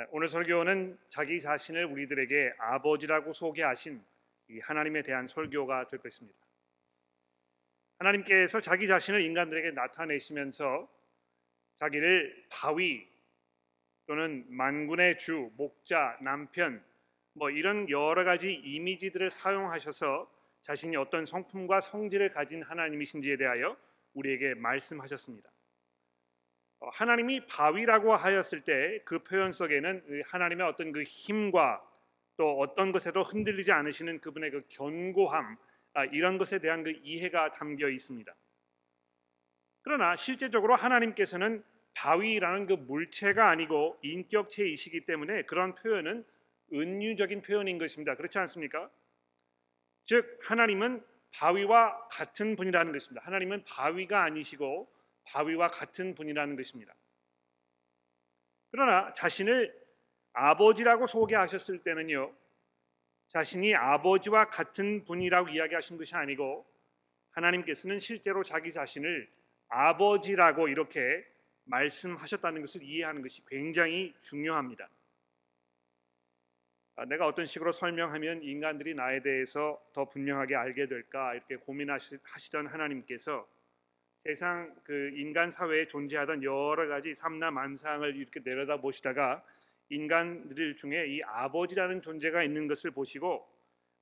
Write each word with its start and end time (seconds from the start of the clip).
네, 0.00 0.06
오늘 0.12 0.30
설교는 0.30 0.98
자기 1.10 1.42
자신을 1.42 1.84
우리들에게 1.84 2.54
아버지라고 2.56 3.34
소개하신 3.34 4.02
이 4.48 4.58
하나님에 4.60 5.02
대한 5.02 5.26
설교가 5.26 5.88
될 5.88 6.00
것입니다. 6.00 6.38
하나님께서 7.98 8.62
자기 8.62 8.86
자신을 8.86 9.20
인간들에게 9.20 9.72
나타내시면서 9.72 10.88
자기를 11.76 12.46
바위 12.50 13.06
또는 14.06 14.46
만군의 14.48 15.18
주, 15.18 15.50
목자, 15.58 16.16
남편 16.22 16.82
뭐 17.34 17.50
이런 17.50 17.86
여러 17.90 18.24
가지 18.24 18.54
이미지들을 18.54 19.30
사용하셔서 19.30 20.32
자신이 20.62 20.96
어떤 20.96 21.26
성품과 21.26 21.82
성질을 21.82 22.30
가진 22.30 22.62
하나님이신지에 22.62 23.36
대하여 23.36 23.76
우리에게 24.14 24.54
말씀하셨습니다. 24.54 25.50
어, 26.80 26.88
하나님이 26.88 27.46
바위라고 27.46 28.14
하였을 28.14 28.62
때 28.62 29.00
그 29.04 29.22
표현 29.22 29.52
속에는 29.52 30.22
하나님의 30.26 30.66
어떤 30.66 30.92
그 30.92 31.02
힘과 31.02 31.86
또 32.36 32.58
어떤 32.58 32.90
것에도 32.90 33.22
흔들리지 33.22 33.70
않으시는 33.70 34.20
그분의 34.20 34.50
그 34.50 34.62
견고함 34.68 35.56
아, 35.92 36.04
이런 36.06 36.38
것에 36.38 36.58
대한 36.58 36.84
그 36.84 36.92
이해가 37.02 37.52
담겨 37.52 37.88
있습니다. 37.88 38.34
그러나 39.82 40.16
실제적으로 40.16 40.76
하나님께서는 40.76 41.64
바위라는 41.94 42.66
그 42.66 42.74
물체가 42.74 43.50
아니고 43.50 43.98
인격체이시기 44.02 45.04
때문에 45.04 45.42
그런 45.42 45.74
표현은 45.74 46.24
은유적인 46.72 47.42
표현인 47.42 47.78
것입니다. 47.78 48.14
그렇지 48.14 48.38
않습니까? 48.38 48.88
즉 50.04 50.38
하나님은 50.42 51.04
바위와 51.32 52.08
같은 52.08 52.56
분이라는 52.56 52.92
것입니다. 52.92 53.24
하나님은 53.26 53.64
바위가 53.64 54.22
아니시고 54.22 54.90
바위와 55.30 55.68
같은 55.68 56.14
분이라는 56.14 56.56
것입니다. 56.56 56.94
그러나 58.70 59.12
자신을 59.14 59.74
아버지라고 60.32 61.06
소개하셨을 61.06 61.82
때는요. 61.82 62.32
자신이 63.28 63.74
아버지와 63.74 64.50
같은 64.50 65.04
분이라고 65.04 65.50
이야기하신 65.50 65.98
것이 65.98 66.14
아니고 66.14 66.66
하나님께서는 67.30 67.98
실제로 68.00 68.42
자기 68.42 68.72
자신을 68.72 69.28
아버지라고 69.68 70.68
이렇게 70.68 71.24
말씀하셨다는 71.64 72.60
것을 72.62 72.82
이해하는 72.82 73.22
것이 73.22 73.42
굉장히 73.46 74.14
중요합니다. 74.20 74.88
아, 76.96 77.04
내가 77.04 77.26
어떤 77.26 77.46
식으로 77.46 77.72
설명하면 77.72 78.42
인간들이 78.42 78.94
나에 78.94 79.22
대해서 79.22 79.80
더 79.92 80.06
분명하게 80.06 80.56
알게 80.56 80.86
될까 80.86 81.34
이렇게 81.34 81.56
고민하시던 81.56 82.66
하나님께서 82.66 83.48
세상 84.22 84.74
그 84.84 85.12
인간 85.14 85.50
사회에 85.50 85.86
존재하던 85.86 86.42
여러 86.42 86.86
가지 86.88 87.14
삼라 87.14 87.50
만상을 87.50 88.16
이렇게 88.16 88.40
내려다 88.40 88.76
보시다가 88.76 89.42
인간들 89.88 90.76
중에 90.76 91.06
이 91.08 91.22
아버지라는 91.22 92.02
존재가 92.02 92.42
있는 92.42 92.68
것을 92.68 92.90
보시고 92.90 93.48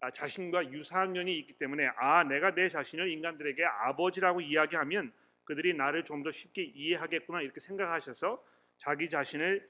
아, 0.01 0.11
자신과 0.11 0.71
유사한 0.73 1.13
면이 1.13 1.37
있기 1.39 1.55
때문에 1.55 1.89
아 1.97 2.25
내가 2.25 2.55
내 2.55 2.69
자신을 2.69 3.11
인간들에게 3.11 3.65
아버지라고 3.65 4.41
이야기하면 4.41 5.13
그들이 5.45 5.75
나를 5.75 6.05
좀 6.05 6.23
더 6.23 6.31
쉽게 6.31 6.63
이해하겠구나 6.63 7.43
이렇게 7.43 7.61
생각하셔서 7.61 8.43
자기 8.77 9.09
자신을 9.09 9.69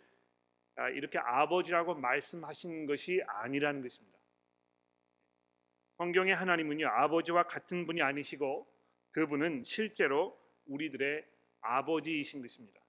아, 0.77 0.89
이렇게 0.91 1.19
아버지라고 1.19 1.95
말씀하신 1.95 2.87
것이 2.87 3.23
아니라는 3.27 3.83
것입니다. 3.83 4.19
성경의 5.99 6.35
하나님은요 6.35 6.89
아버지와 6.89 7.45
같은 7.45 7.87
분이 7.87 8.03
아니시고 8.03 8.67
그분은 9.19 9.65
실제로 9.65 10.39
우리들의 10.67 11.25
아버지이신 11.61 12.41
것입니다. 12.41 12.81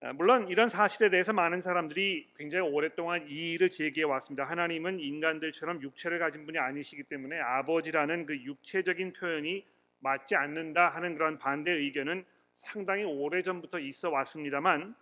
아, 0.00 0.12
물론 0.12 0.48
이런 0.48 0.68
사실에 0.68 1.08
대해서 1.08 1.32
많은 1.32 1.60
사람들이 1.60 2.32
굉장히 2.34 2.68
오랫동안 2.68 3.28
이의를 3.28 3.70
제기해 3.70 4.04
왔습니다. 4.06 4.44
하나님은 4.44 4.98
인간들처럼 4.98 5.82
육체를 5.82 6.18
가진 6.18 6.46
분이 6.46 6.58
아니시기 6.58 7.04
때문에 7.04 7.38
아버지라는 7.38 8.26
그 8.26 8.36
육체적인 8.42 9.12
표현이 9.12 9.64
맞지 10.00 10.34
않는다 10.34 10.88
하는 10.88 11.14
그런 11.14 11.38
반대 11.38 11.70
의견은 11.70 12.24
상당히 12.52 13.04
오래전부터 13.04 13.78
있어 13.78 14.10
왔습니다만 14.10 14.96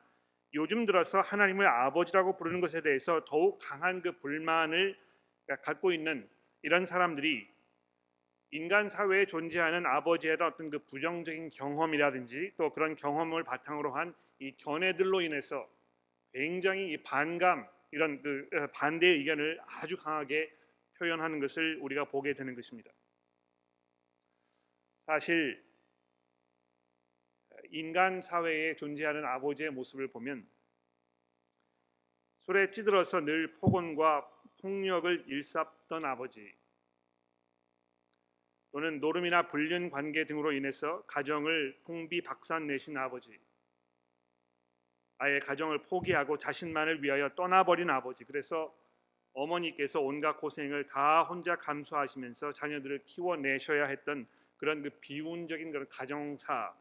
요즘 0.54 0.84
들어서 0.84 1.20
하나님을 1.20 1.66
아버지라고 1.66 2.36
부르는 2.36 2.60
것에 2.60 2.82
대해서 2.82 3.24
더욱 3.24 3.58
강한 3.62 4.02
그 4.02 4.18
불만을 4.18 4.98
갖고 5.62 5.92
있는 5.92 6.28
이런 6.62 6.84
사람들이 6.84 7.48
인간 8.50 8.88
사회에 8.88 9.26
존재하는 9.26 9.84
아버지의 9.86 10.38
어떤 10.40 10.70
그 10.70 10.78
부정적인 10.78 11.50
경험이라든지 11.50 12.52
또 12.56 12.72
그런 12.72 12.96
경험을 12.96 13.44
바탕으로 13.44 13.92
한 13.92 14.14
이 14.40 14.56
견해들로 14.56 15.20
인해서 15.20 15.68
굉장히 16.32 16.92
이 16.92 17.02
반감 17.02 17.68
이런 17.90 18.22
그 18.22 18.48
어, 18.52 18.66
반대 18.68 19.06
의견을 19.08 19.58
아주 19.66 19.96
강하게 19.96 20.52
표현하는 20.98 21.40
것을 21.40 21.78
우리가 21.80 22.04
보게 22.04 22.34
되는 22.34 22.54
것입니다. 22.54 22.92
사실 25.00 25.64
인간 27.70 28.22
사회에 28.22 28.76
존재하는 28.76 29.24
아버지의 29.24 29.70
모습을 29.70 30.08
보면 30.08 30.48
술에 32.36 32.70
찌들어서 32.70 33.20
늘 33.22 33.52
폭언과 33.54 34.28
폭력을 34.60 35.24
일삼던 35.26 36.04
아버지 36.04 36.54
또는 38.78 39.00
노름이나 39.00 39.48
불륜 39.48 39.90
관계 39.90 40.24
등으로 40.24 40.52
인해서 40.52 41.02
가정을 41.08 41.80
풍비박산 41.84 42.68
내신 42.68 42.96
아버지, 42.96 43.36
아예 45.16 45.40
가정을 45.40 45.78
포기하고 45.82 46.38
자신만을 46.38 47.02
위하여 47.02 47.28
떠나버린 47.30 47.90
아버지. 47.90 48.22
그래서 48.22 48.72
어머니께서 49.32 50.00
온갖 50.00 50.36
고생을 50.36 50.86
다 50.86 51.24
혼자 51.24 51.56
감수하시면서 51.56 52.52
자녀들을 52.52 53.02
키워내셔야 53.04 53.86
했던 53.86 54.28
그런 54.58 54.84
그 54.84 54.90
비운적인 55.00 55.72
그런 55.72 55.88
가정사. 55.88 56.72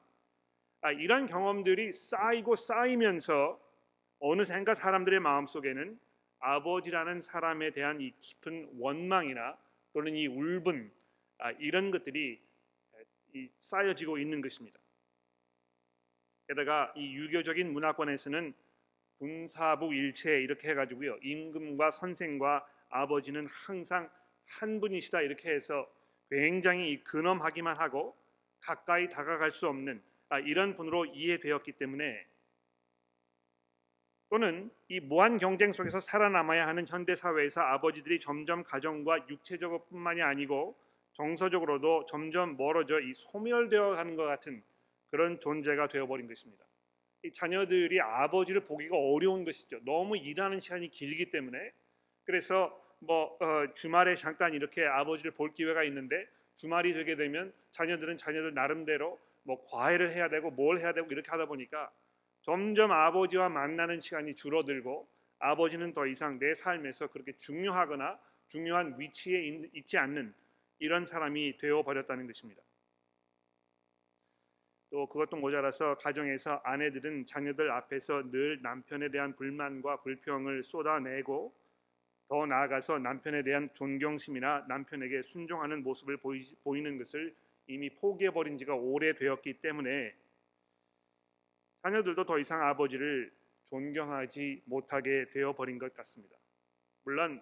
아, 0.81 0.91
이런 0.91 1.25
경험들이 1.25 1.93
쌓이고 1.93 2.57
쌓이면서 2.57 3.59
어느샌가 4.19 4.75
사람들의 4.75 5.19
마음 5.19 5.47
속에는 5.47 5.99
아버지라는 6.37 7.21
사람에 7.21 7.71
대한 7.71 8.01
이 8.01 8.13
깊은 8.21 8.73
원망이나 8.77 9.57
또는 9.93 10.15
이 10.15 10.27
울분 10.27 10.91
아, 10.91 11.06
이런 11.59 11.91
것들이 11.91 12.41
쌓여지고 13.59 14.17
있는 14.17 14.41
것입니다. 14.41 14.79
게다가 16.47 16.93
이 16.95 17.13
유교적인 17.15 17.71
문화권에서는 17.73 18.53
군사부 19.19 19.93
일체 19.93 20.41
이렇게 20.41 20.69
해가지고요 20.69 21.17
임금과 21.21 21.91
선생과 21.91 22.65
아버지는 22.89 23.45
항상 23.47 24.09
한 24.45 24.79
분이시다 24.79 25.21
이렇게 25.21 25.51
해서 25.51 25.91
굉장히 26.29 27.03
근엄하기만 27.03 27.77
하고 27.77 28.15
가까이 28.59 29.09
다가갈 29.09 29.51
수 29.51 29.67
없는 29.67 30.01
아, 30.29 30.39
이런 30.39 30.73
분으로 30.73 31.05
이해되었기 31.05 31.73
때문에 31.73 32.25
또는 34.29 34.69
이 34.89 34.99
무한 34.99 35.37
경쟁 35.37 35.71
속에서 35.71 35.99
살아남아야 35.99 36.67
하는 36.67 36.85
현대 36.85 37.15
사회에서 37.15 37.61
아버지들이 37.61 38.19
점점 38.19 38.61
가정과 38.63 39.27
육체적으로뿐만이 39.29 40.21
아니고 40.21 40.77
정서적으로도 41.17 42.05
점점 42.05 42.57
멀어져 42.57 42.99
이 42.99 43.13
소멸되어 43.13 43.91
가는 43.91 44.15
것 44.15 44.23
같은 44.23 44.63
그런 45.09 45.39
존재가 45.39 45.87
되어버린 45.87 46.27
것입니다. 46.27 46.63
이 47.23 47.31
자녀들이 47.31 47.99
아버지를 47.99 48.61
보기가 48.61 48.95
어려운 48.95 49.43
것이죠. 49.43 49.79
너무 49.83 50.15
일하는 50.15 50.59
시간이 50.59 50.89
길기 50.89 51.31
때문에 51.31 51.73
그래서 52.23 52.79
뭐 52.99 53.35
어, 53.41 53.73
주말에 53.73 54.15
잠깐 54.15 54.53
이렇게 54.53 54.85
아버지를 54.85 55.31
볼 55.31 55.53
기회가 55.53 55.83
있는데 55.85 56.27
주말이 56.55 56.93
되게 56.93 57.15
되면 57.15 57.51
자녀들은 57.71 58.17
자녀들 58.17 58.53
나름대로 58.53 59.19
뭐 59.43 59.63
과외를 59.65 60.11
해야 60.11 60.29
되고 60.29 60.51
뭘 60.51 60.79
해야 60.79 60.93
되고 60.93 61.07
이렇게 61.11 61.31
하다 61.31 61.45
보니까 61.45 61.91
점점 62.41 62.91
아버지와 62.91 63.49
만나는 63.49 63.99
시간이 63.99 64.35
줄어들고 64.35 65.07
아버지는 65.39 65.93
더 65.93 66.05
이상 66.05 66.37
내 66.37 66.53
삶에서 66.53 67.07
그렇게 67.07 67.31
중요하거나 67.33 68.19
중요한 68.47 68.95
위치에 68.99 69.69
있지 69.73 69.97
않는 69.97 70.33
이런 70.79 71.05
사람이 71.05 71.57
되어 71.57 71.83
버렸다는 71.83 72.27
것입니다. 72.27 72.61
또 74.89 75.07
그것도 75.07 75.37
모자라서 75.37 75.97
가정에서 75.97 76.61
아내들은 76.63 77.25
자녀들 77.25 77.71
앞에서 77.71 78.31
늘 78.31 78.61
남편에 78.61 79.09
대한 79.09 79.35
불만과 79.35 80.01
불평을 80.01 80.63
쏟아내고 80.63 81.53
더 82.29 82.45
나아가서 82.45 82.99
남편에 82.99 83.43
대한 83.43 83.69
존경심이나 83.73 84.65
남편에게 84.67 85.21
순종하는 85.21 85.83
모습을 85.83 86.17
보이, 86.17 86.43
보이는 86.63 86.97
것을 86.97 87.35
이미 87.67 87.89
포기해 87.89 88.31
버린 88.31 88.57
지가 88.57 88.75
오래되었기 88.75 89.61
때문에 89.61 90.15
자녀들도 91.83 92.25
더 92.25 92.39
이상 92.39 92.63
아버지를 92.63 93.31
존경하지 93.65 94.63
못하게 94.65 95.29
되어 95.31 95.53
버린 95.53 95.77
것 95.77 95.93
같습니다. 95.93 96.37
물론 97.03 97.41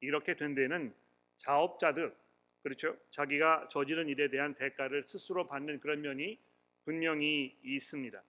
이렇게 0.00 0.34
된 0.34 0.54
데는 0.54 0.94
자업자득 1.36 2.16
그렇죠? 2.66 2.96
자기가 3.10 3.68
저지른 3.70 4.08
일에 4.08 4.28
대한 4.28 4.52
대가를 4.52 5.06
스스로 5.06 5.46
받는 5.46 5.78
그런 5.78 6.00
면이 6.00 6.36
분명히 6.84 7.56
있습니다. 7.62 8.20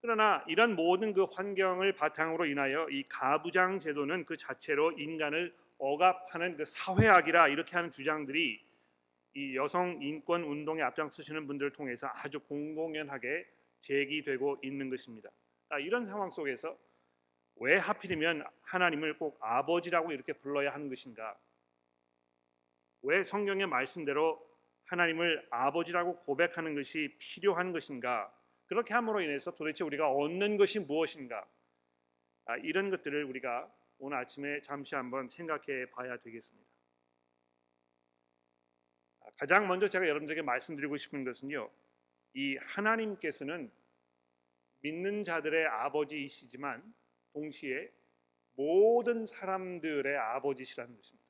그러나 0.00 0.42
이런 0.48 0.74
모든 0.74 1.12
그 1.12 1.24
환경을 1.24 1.92
바탕으로 1.92 2.46
인하여 2.46 2.88
이 2.88 3.02
가부장 3.06 3.80
제도는 3.80 4.24
그 4.24 4.38
자체로 4.38 4.92
인간을 4.92 5.54
억압하는 5.76 6.56
그 6.56 6.64
사회악이라 6.64 7.48
이렇게 7.48 7.76
하는 7.76 7.90
주장들이 7.90 8.64
이 9.34 9.54
여성 9.54 9.98
인권 10.00 10.42
운동에 10.42 10.80
앞장서시는 10.80 11.46
분들을 11.46 11.74
통해서 11.74 12.08
아주 12.14 12.40
공공연하게 12.40 13.46
제기되고 13.80 14.60
있는 14.62 14.88
것입니다. 14.88 15.28
아, 15.68 15.78
이런 15.78 16.06
상황 16.06 16.30
속에서 16.30 16.78
왜 17.56 17.76
하필이면 17.76 18.42
하나님을 18.62 19.18
꼭 19.18 19.36
아버지라고 19.42 20.12
이렇게 20.12 20.32
불러야 20.32 20.72
하는 20.72 20.88
것인가? 20.88 21.36
왜 23.02 23.22
성경의 23.22 23.66
말씀대로 23.66 24.44
하나님을 24.84 25.46
아버지라고 25.50 26.16
고백하는 26.20 26.74
것이 26.74 27.14
필요한 27.18 27.72
것인가? 27.72 28.32
그렇게 28.66 28.94
함으로 28.94 29.20
인해서 29.20 29.54
도대체 29.54 29.84
우리가 29.84 30.10
얻는 30.10 30.56
것이 30.56 30.80
무엇인가? 30.80 31.46
아, 32.46 32.56
이런 32.58 32.90
것들을 32.90 33.24
우리가 33.24 33.70
오늘 33.98 34.18
아침에 34.18 34.60
잠시 34.62 34.94
한번 34.94 35.28
생각해 35.28 35.90
봐야 35.90 36.16
되겠습니다. 36.18 36.68
아, 39.20 39.30
가장 39.38 39.68
먼저 39.68 39.88
제가 39.88 40.06
여러분들에게 40.06 40.42
말씀드리고 40.42 40.96
싶은 40.96 41.24
것은요. 41.24 41.70
이 42.34 42.56
하나님께서는 42.56 43.70
믿는 44.80 45.24
자들의 45.24 45.66
아버지이시지만 45.66 46.94
동시에 47.32 47.90
모든 48.54 49.26
사람들의 49.26 50.16
아버지시라는 50.16 50.94
것입니다. 50.96 51.27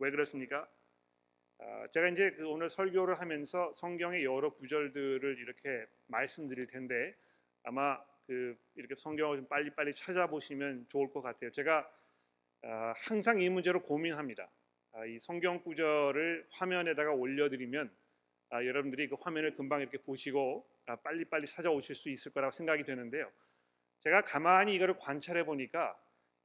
왜 0.00 0.10
그렇습니까? 0.10 0.66
아, 1.58 1.86
제가 1.88 2.08
이제 2.08 2.30
그 2.30 2.48
오늘 2.48 2.70
설교를 2.70 3.20
하면서 3.20 3.70
성경의 3.74 4.24
여러 4.24 4.48
구절들을 4.50 5.38
이렇게 5.38 5.86
말씀드릴 6.06 6.68
텐데 6.68 7.14
아마 7.64 8.02
그 8.26 8.56
이렇게 8.76 8.94
성경을 8.96 9.36
좀 9.36 9.48
빨리빨리 9.48 9.92
찾아보시면 9.92 10.86
좋을 10.88 11.12
것 11.12 11.20
같아요. 11.20 11.50
제가 11.50 11.86
아, 12.62 12.94
항상 12.96 13.42
이 13.42 13.48
문제로 13.50 13.82
고민합니다. 13.82 14.50
아, 14.92 15.04
이 15.04 15.18
성경 15.18 15.62
구절을 15.62 16.46
화면에다가 16.50 17.12
올려드리면 17.12 17.90
여러분들이 18.52 19.08
그 19.08 19.16
화면을 19.20 19.54
금방 19.54 19.80
이렇게 19.80 19.98
보시고 19.98 20.66
빨리빨리 21.04 21.46
찾아오실 21.46 21.94
수 21.94 22.08
있을 22.08 22.32
거라고 22.32 22.50
생각이 22.50 22.82
되는데요. 22.82 23.30
제가 23.98 24.22
가만히 24.22 24.74
이거를 24.74 24.96
관찰해 24.98 25.44
보니까 25.44 25.96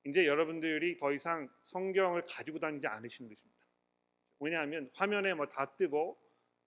이제 0.06 0.28
여러분들이 0.28 0.98
더 0.98 1.12
이상 1.12 1.50
성경을 1.64 2.24
가지고 2.28 2.60
다니지 2.60 2.88
않으시는 2.88 3.30
것입니다. 3.30 3.66
왜냐하면 4.40 4.90
화면에 4.94 5.34
뭐 5.34 5.48
다 5.48 5.76
뜨고 5.78 6.18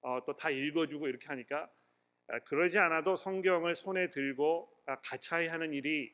어, 0.01 0.25
또다 0.25 0.51
읽어주고 0.51 1.09
이렇게 1.09 1.27
하니까 1.29 1.71
아, 2.29 2.39
그러지 2.41 2.79
않아도 2.79 3.17
성경을 3.17 3.75
손에 3.75 4.11
들고 4.11 4.69
아, 4.87 4.97
가차이 5.01 5.47
하는 5.49 5.73
일이 5.73 6.13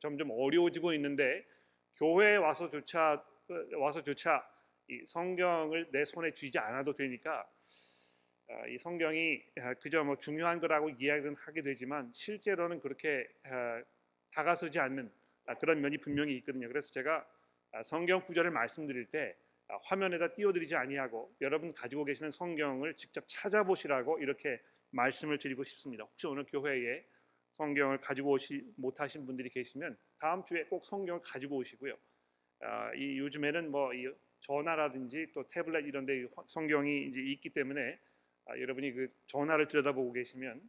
점점 0.00 0.30
어려워지고 0.30 0.94
있는데 0.94 1.44
교회에 1.96 2.36
와서조차 2.36 3.24
와서조차 3.76 4.48
이 4.88 5.04
성경을 5.06 5.90
내 5.92 6.04
손에 6.04 6.32
쥐지 6.32 6.58
않아도 6.58 6.94
되니까 6.94 7.46
아, 8.48 8.66
이 8.68 8.78
성경이 8.78 9.42
그저 9.80 10.02
뭐 10.02 10.16
중요한 10.16 10.60
거라고 10.60 10.90
이야기는 10.90 11.36
하게 11.36 11.62
되지만 11.62 12.10
실제로는 12.12 12.80
그렇게 12.80 13.26
다가서지 14.32 14.78
않는 14.80 15.10
그런 15.60 15.80
면이 15.80 15.98
분명히 15.98 16.36
있거든요. 16.38 16.68
그래서 16.68 16.92
제가 16.92 17.26
성경 17.84 18.24
구절을 18.24 18.50
말씀드릴 18.50 19.06
때 19.06 19.36
화면에다 19.84 20.34
띄워드리지 20.34 20.76
아니하고 20.76 21.34
여러분 21.40 21.72
가지고 21.72 22.04
계시는 22.04 22.30
성경을 22.30 22.94
직접 22.96 23.24
찾아보시라고 23.26 24.18
이렇게 24.20 24.60
말씀을 24.90 25.38
드리고 25.38 25.64
싶습니다. 25.64 26.04
혹시 26.04 26.26
오늘 26.26 26.44
교회에 26.44 27.04
성경을 27.52 27.98
가지고 27.98 28.32
오시 28.32 28.62
못하신 28.76 29.26
분들이 29.26 29.48
계시면 29.48 29.96
다음 30.18 30.44
주에 30.44 30.64
꼭 30.64 30.84
성경을 30.84 31.20
가지고 31.22 31.56
오시고요. 31.56 31.96
이 32.96 33.18
요즘에는 33.18 33.70
뭐이 33.70 34.08
전화라든지 34.40 35.28
또 35.34 35.48
태블릿 35.48 35.86
이런데 35.86 36.26
성경이 36.46 37.06
이제 37.06 37.20
있기 37.20 37.50
때문에 37.50 37.98
아, 38.46 38.58
여러분이 38.58 38.92
그 38.92 39.08
전화를 39.26 39.68
들여다보고 39.68 40.12
계시면 40.12 40.60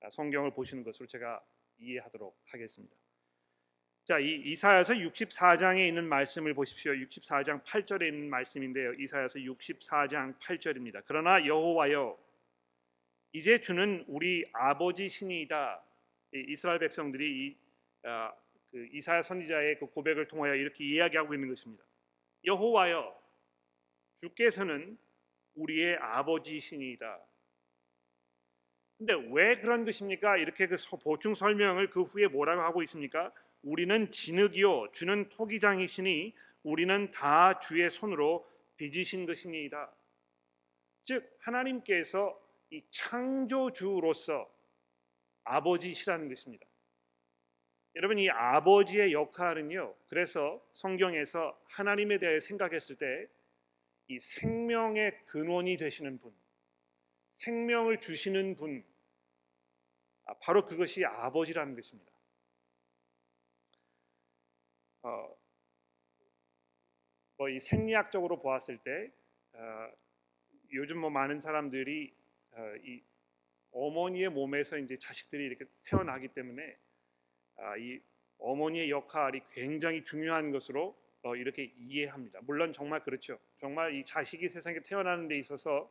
아, 0.00 0.10
성경을 0.10 0.52
보시는 0.52 0.82
것으로 0.82 1.06
제가 1.06 1.44
이해하도록 1.78 2.40
하겠습니다. 2.46 2.96
자, 4.08 4.18
이 4.18 4.36
이사야서 4.36 4.94
64장에 4.94 5.86
있는 5.86 6.08
말씀을 6.08 6.54
보십시오. 6.54 6.92
64장 6.92 7.62
8절에 7.62 8.08
있는 8.08 8.30
말씀인데요. 8.30 8.94
이사야서 8.94 9.40
64장 9.40 10.34
8절입니다. 10.38 11.02
그러나 11.04 11.44
여호와여 11.44 12.18
이제 13.34 13.60
주는 13.60 14.06
우리 14.08 14.48
아버지 14.54 15.10
신이다. 15.10 15.82
이스라엘 16.32 16.78
백성들이 16.78 17.48
이, 17.48 17.56
아, 18.04 18.32
그 18.70 18.88
이사야 18.92 19.20
선지자의 19.20 19.78
그 19.78 19.84
고백을 19.84 20.26
통하여 20.26 20.54
이렇게 20.54 20.84
이야기하고 20.84 21.34
있는 21.34 21.50
것입니다. 21.50 21.84
여호와여 22.46 23.14
주께서는 24.16 24.96
우리의 25.54 25.98
아버지신이다. 25.98 27.20
근데 28.96 29.12
왜 29.32 29.60
그런 29.60 29.84
것입니까? 29.84 30.38
이렇게 30.38 30.66
그 30.66 30.76
보충 31.02 31.34
설명을 31.34 31.90
그 31.90 32.04
후에 32.04 32.26
뭐라고 32.26 32.62
하고 32.62 32.82
있습니까? 32.84 33.34
우리는 33.70 34.10
진흙이요 34.10 34.92
주는 34.92 35.28
토기장이시니 35.28 36.34
우리는 36.62 37.10
다 37.10 37.58
주의 37.60 37.88
손으로 37.88 38.48
빚으신 38.76 39.26
것이니이다. 39.26 39.92
즉 41.04 41.36
하나님께서 41.40 42.38
이 42.70 42.82
창조주로서 42.90 44.48
아버지시라는 45.44 46.28
것입니다. 46.28 46.66
여러분 47.96 48.18
이 48.18 48.28
아버지의 48.28 49.12
역할은요. 49.12 49.94
그래서 50.08 50.62
성경에서 50.72 51.58
하나님에 51.64 52.18
대해 52.18 52.40
생각했을 52.40 52.96
때 52.96 53.28
이 54.08 54.18
생명의 54.18 55.24
근원이 55.26 55.76
되시는 55.76 56.18
분, 56.18 56.34
생명을 57.34 58.00
주시는 58.00 58.56
분, 58.56 58.82
아, 60.24 60.34
바로 60.40 60.64
그것이 60.64 61.04
아버지라는 61.04 61.74
것입니다. 61.74 62.10
어, 65.02 65.36
뭐 67.38 67.48
이 67.48 67.60
생리학적으로 67.60 68.40
보았을 68.40 68.78
때 68.78 69.12
어, 69.54 69.92
요즘 70.72 70.98
뭐 70.98 71.10
많은 71.10 71.40
사람들이 71.40 72.12
어, 72.52 72.74
이 72.84 73.02
어머니의 73.72 74.30
몸에서 74.30 74.76
이제 74.78 74.96
자식들이 74.96 75.44
이렇게 75.44 75.64
태어나기 75.84 76.28
때문에 76.28 76.76
아, 77.56 77.76
이 77.76 78.00
어머니의 78.38 78.90
역할이 78.90 79.40
굉장히 79.52 80.02
중요한 80.02 80.50
것으로 80.50 80.96
어, 81.22 81.36
이렇게 81.36 81.72
이해합니다. 81.76 82.40
물론 82.42 82.72
정말 82.72 83.02
그렇죠. 83.02 83.38
정말 83.58 83.94
이 83.94 84.04
자식이 84.04 84.48
세상에 84.48 84.80
태어나는 84.80 85.28
데 85.28 85.38
있어서 85.38 85.90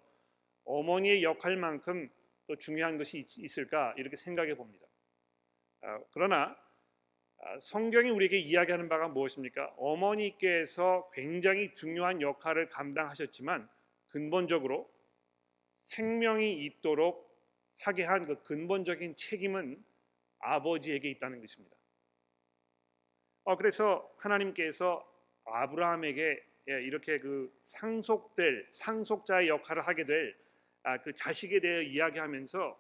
어머니의 0.66 1.24
역할만큼 1.24 2.10
또 2.48 2.56
중요한 2.58 2.98
것이 2.98 3.20
있, 3.20 3.58
을까 3.58 3.94
이렇게 3.98 4.16
생각해 4.16 4.56
봅니다. 4.56 4.86
아, 5.82 6.00
그러나 6.12 6.44
아, 6.44 6.67
성경이 7.60 8.10
우리에게 8.10 8.38
이야기하는 8.38 8.90
바가 8.90 9.10
무엇입니까? 9.10 9.74
어머니께서 9.78 11.10
굉장히 11.14 11.74
중요한 11.74 12.22
역할을 12.22 12.70
감당하셨지만 12.70 13.70
근본적으로 14.08 14.90
생명이 15.76 16.64
있도록 16.66 17.28
하게 17.80 18.04
한 18.04 18.26
그 18.26 18.42
근본적인 18.44 19.16
책임은 19.16 19.84
아버지에게 20.40 21.10
있다는 21.10 21.40
것입니다. 21.42 21.76
어, 23.44 23.56
그래서 23.56 24.12
하나님께서 24.18 25.06
아브라함에게 25.46 26.44
예, 26.70 26.84
이렇게 26.84 27.20
그 27.20 27.50
상속될 27.64 28.68
상속자의 28.72 29.48
역할을 29.48 29.88
하게 29.88 30.04
될그 30.04 30.36
아, 30.84 30.98
자식에 31.16 31.62
대해 31.62 31.84
이야기하면서 31.86 32.78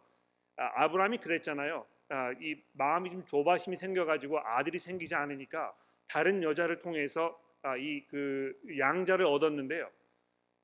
아, 0.58 0.84
아브라함이 0.84 1.20
그랬잖아요. 1.20 1.88
아, 2.10 2.32
이 2.40 2.62
마음이 2.74 3.12
좀 3.12 3.26
조바심이 3.26 3.76
생겨가지고 3.76 4.40
아들이 4.40 4.80
생기지 4.80 5.16
않으니까 5.16 5.76
다른 6.08 6.42
여자를 6.44 6.80
통해서 6.80 7.40
아, 7.62 7.76
이그 7.76 8.60
양자를 8.78 9.26
얻었는데요. 9.26 9.90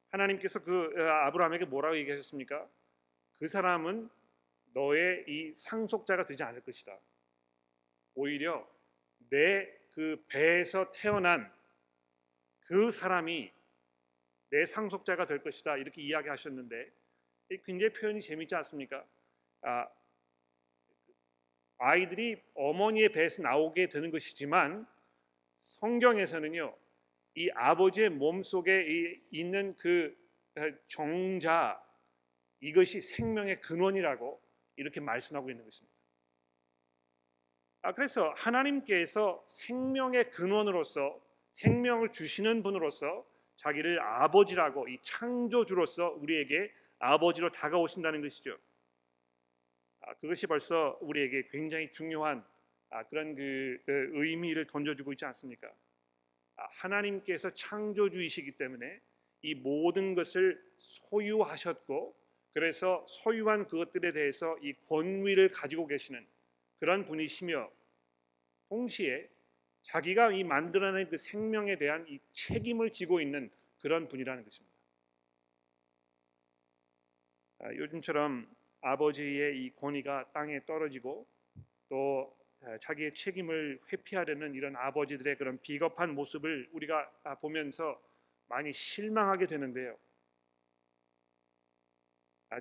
하나님께서 0.10 0.60
그 0.64 0.94
아, 0.98 1.28
아브라함에게 1.28 1.66
뭐라고 1.66 1.98
얘기하셨습니까? 1.98 2.68
그 3.40 3.48
사람은 3.48 4.10
너의 4.74 5.26
이 5.28 5.54
상속자가 5.56 6.26
되지 6.26 6.44
않을 6.44 6.62
것이다. 6.62 6.98
오히려 8.16 8.68
내 9.30 9.84
그 9.94 10.24
배에서 10.28 10.92
태어난 10.92 11.52
그 12.62 12.92
사람이 12.92 13.52
내 14.50 14.66
상속자가 14.66 15.26
될 15.26 15.42
것이다. 15.42 15.78
이렇게 15.78 16.02
이야기하셨는데 16.02 16.92
굉장히 17.64 17.94
표현이 17.94 18.22
재밌지 18.22 18.56
않습니까? 18.56 19.06
아, 19.62 19.88
아이들이 21.84 22.42
어머니의 22.56 23.10
배에서 23.10 23.42
나오게 23.42 23.90
되는 23.90 24.10
것이지만 24.10 24.88
성경에서는요 25.58 26.74
이 27.36 27.50
아버지의 27.52 28.10
몸 28.10 28.42
속에 28.42 29.20
있는 29.32 29.76
그 29.76 30.16
정자 30.88 31.84
이것이 32.62 33.02
생명의 33.02 33.60
근원이라고 33.60 34.42
이렇게 34.78 35.02
말씀하고 35.02 35.50
있는 35.50 35.66
것입니다. 35.66 35.94
아, 37.82 37.94
그래서 37.94 38.34
하나님께서 38.38 39.44
생명의 39.50 40.30
근원으로서 40.30 41.22
생명을 41.52 42.14
주시는 42.14 42.64
분으로서 42.64 43.26
자기를 43.58 44.00
아버지라고 44.00 44.88
이 44.88 44.98
창조주로서 45.02 46.12
우리에게 46.12 46.72
아버지로 47.00 47.52
다가오신다는 47.52 48.22
것이죠. 48.22 48.58
아, 50.06 50.14
그것이 50.16 50.48
벌써 50.48 50.98
우리에게 51.02 51.48
굉장히 51.50 51.92
중요한 51.92 52.44
아, 52.90 53.04
그런 53.04 53.36
그, 53.36 53.82
그 53.86 54.12
의미를 54.14 54.68
던져주고 54.68 55.14
있지 55.14 55.26
않습니까? 55.26 55.68
아, 56.58 56.68
하나님께서 56.72 57.52
창조주이시기 57.52 58.58
때문에 58.58 59.02
이 59.42 59.56
모든 59.56 60.14
것을 60.14 60.62
소유하셨고 60.78 62.16
그래서 62.54 63.04
소유한 63.08 63.68
그것들에 63.68 64.12
대해서 64.12 64.58
이 64.62 64.74
권위를 64.88 65.50
가지고 65.50 65.88
계시는 65.88 66.26
그런 66.80 67.06
분이시며 67.06 67.72
동시에 68.70 69.30
자기가 69.82 70.32
이 70.34 70.44
만들어낸 70.44 71.10
그 71.10 71.18
생명에 71.18 71.78
대한 71.78 72.06
이 72.08 72.20
책임을 72.34 72.92
지고 72.92 73.20
있는 73.20 73.50
그런 73.80 74.08
분이라는 74.08 74.44
것입니다. 74.44 74.78
아, 77.60 77.74
요즘처럼 77.74 78.48
아버지의 78.84 79.64
이 79.64 79.74
권위가 79.76 80.32
땅에 80.34 80.64
떨어지고 80.66 81.28
또 81.90 82.38
아, 82.62 82.78
자기의 82.78 83.14
책임을 83.14 83.80
회피하려는 83.92 84.54
이런 84.54 84.76
아버지들의 84.76 85.38
그런 85.38 85.60
비겁한 85.62 86.14
모습을 86.14 86.70
우리가 86.72 87.12
아, 87.24 87.36
보면서 87.36 88.02
많이 88.48 88.72
실망하게 88.72 89.48
되는데요. 89.48 89.98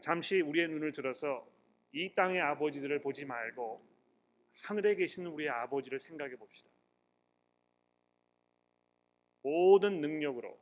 잠시 0.01 0.41
우리의 0.41 0.69
눈을 0.69 0.93
들어서 0.93 1.47
이 1.93 2.15
땅의 2.15 2.41
아버지들을 2.41 3.01
보지 3.03 3.27
말고 3.27 3.87
하늘에 4.63 4.95
계신 4.95 5.27
우리의 5.27 5.51
아버지를 5.51 6.01
생각해 6.01 6.37
봅시다. 6.37 6.71
모든 9.43 10.01
능력으로 10.01 10.59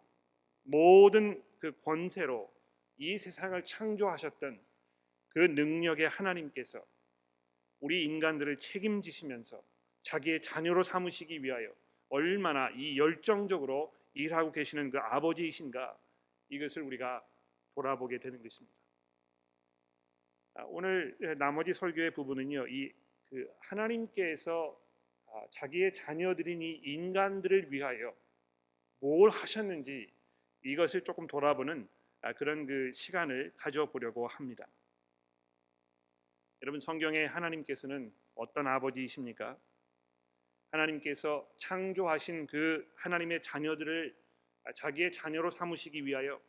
모든 0.64 1.42
그 1.58 1.78
권세로 1.82 2.52
이 2.96 3.18
세상을 3.18 3.62
창조하셨던 3.64 4.60
그 5.30 5.38
능력의 5.38 6.08
하나님께서 6.08 6.84
우리 7.80 8.04
인간들을 8.04 8.58
책임지시면서 8.58 9.62
자기의 10.02 10.42
자녀로 10.42 10.82
삼으시기 10.82 11.42
위하여 11.42 11.72
얼마나 12.08 12.70
이 12.70 12.98
열정적으로 12.98 13.94
일하고 14.14 14.52
계시는 14.52 14.90
그 14.90 14.98
아버지이신가 14.98 15.98
이것을 16.50 16.82
우리가 16.82 17.24
돌아보게 17.74 18.18
되는 18.18 18.42
것입니다. 18.42 18.76
아, 20.54 20.64
오늘 20.64 21.16
나머지 21.38 21.72
설교의 21.72 22.12
부분은요, 22.12 22.68
이 22.68 22.92
그 23.30 23.48
하나님께서 23.60 24.78
아, 25.26 25.46
자기의 25.50 25.94
자녀들인 25.94 26.60
이 26.60 26.72
인간들을 26.82 27.72
위하여 27.72 28.14
뭘 28.98 29.30
하셨는지 29.30 30.12
이것을 30.64 31.02
조금 31.02 31.28
돌아보는 31.28 31.88
아, 32.22 32.32
그런 32.32 32.66
그 32.66 32.90
시간을 32.92 33.52
가져보려고 33.56 34.26
합니다. 34.26 34.66
여러분 36.62 36.78
성경에 36.78 37.24
하나님께서는 37.24 38.12
어떤 38.34 38.66
아버지이십니까? 38.66 39.58
하나님께서 40.70 41.50
창조하신 41.56 42.46
그 42.48 42.86
하나님의 42.96 43.42
자녀들을 43.42 44.14
자기의 44.74 45.10
자녀로 45.10 45.50
삼으시기 45.50 46.04
위하여 46.04 46.40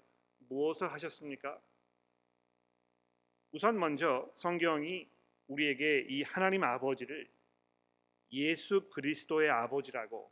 무엇을 0.49 0.91
하셨습니까? 0.91 1.61
우선 3.53 3.79
먼저 3.79 4.29
성경이 4.35 5.09
우리에게 5.47 6.05
이 6.09 6.23
하나님 6.23 6.63
아버지를 6.65 7.29
예수 8.33 8.89
그리스도의 8.89 9.49
아버지라고 9.49 10.29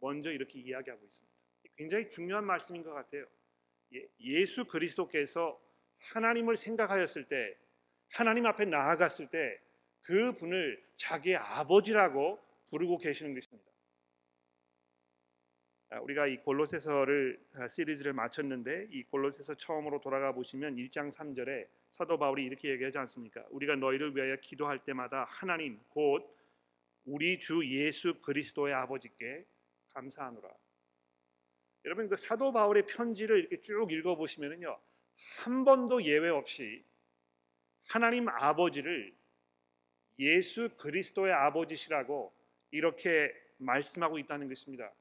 먼저 0.00 0.30
이렇게 0.30 0.58
이야기하고 0.58 1.04
있습니다. 1.04 1.36
굉장히 1.76 2.08
중요한 2.10 2.44
말씀인 2.44 2.82
것 2.82 2.92
같아요. 2.92 3.26
예, 3.94 4.06
예수 4.20 4.66
그리스도께서 4.66 5.58
하나님을 5.98 6.58
생각하였을 6.58 7.28
때 7.28 7.56
하나님 8.10 8.46
앞에 8.46 8.64
나아갔을 8.66 9.28
때 9.28 9.70
그 10.02 10.32
분을 10.32 10.82
자기의 10.96 11.36
아버지라고 11.36 12.38
부르고 12.68 12.98
계시는 12.98 13.34
것입니다. 13.34 13.70
아, 15.90 16.00
우리가 16.00 16.28
이 16.28 16.36
골로새서를 16.38 17.40
아, 17.54 17.68
시리즈를 17.68 18.12
마쳤는데 18.12 18.88
이 18.90 19.02
골로새서 19.04 19.54
처음으로 19.54 20.00
돌아가 20.00 20.32
보시면 20.32 20.76
1장 20.76 21.10
3절에 21.12 21.66
사도 21.88 22.16
바울이 22.16 22.44
이렇게 22.44 22.70
얘기하지 22.70 22.98
않습니까? 22.98 23.44
우리가 23.50 23.74
너희를 23.74 24.14
위하여 24.14 24.36
기도할 24.36 24.78
때마다 24.84 25.24
하나님 25.28 25.80
곧 25.88 26.36
우리 27.04 27.40
주 27.40 27.66
예수 27.68 28.20
그리스도의 28.22 28.72
아버지께 28.72 29.44
감사하노라. 29.88 30.48
여러분 31.86 32.08
그 32.08 32.16
사도 32.16 32.52
바울의 32.52 32.86
편지를 32.86 33.40
이렇게 33.40 33.60
쭉 33.60 33.90
읽어 33.90 34.14
보시면은요. 34.14 34.78
한 35.38 35.64
번도 35.64 36.04
예외 36.04 36.28
없이 36.28 36.84
하나님 37.90 38.28
아버지를 38.28 39.12
예수 40.20 40.68
그리스도의 40.76 41.32
아버지시라고 41.32 42.32
이렇게 42.70 43.34
말씀하고 43.56 44.16
있다는 44.20 44.48
것입니다. 44.48 44.94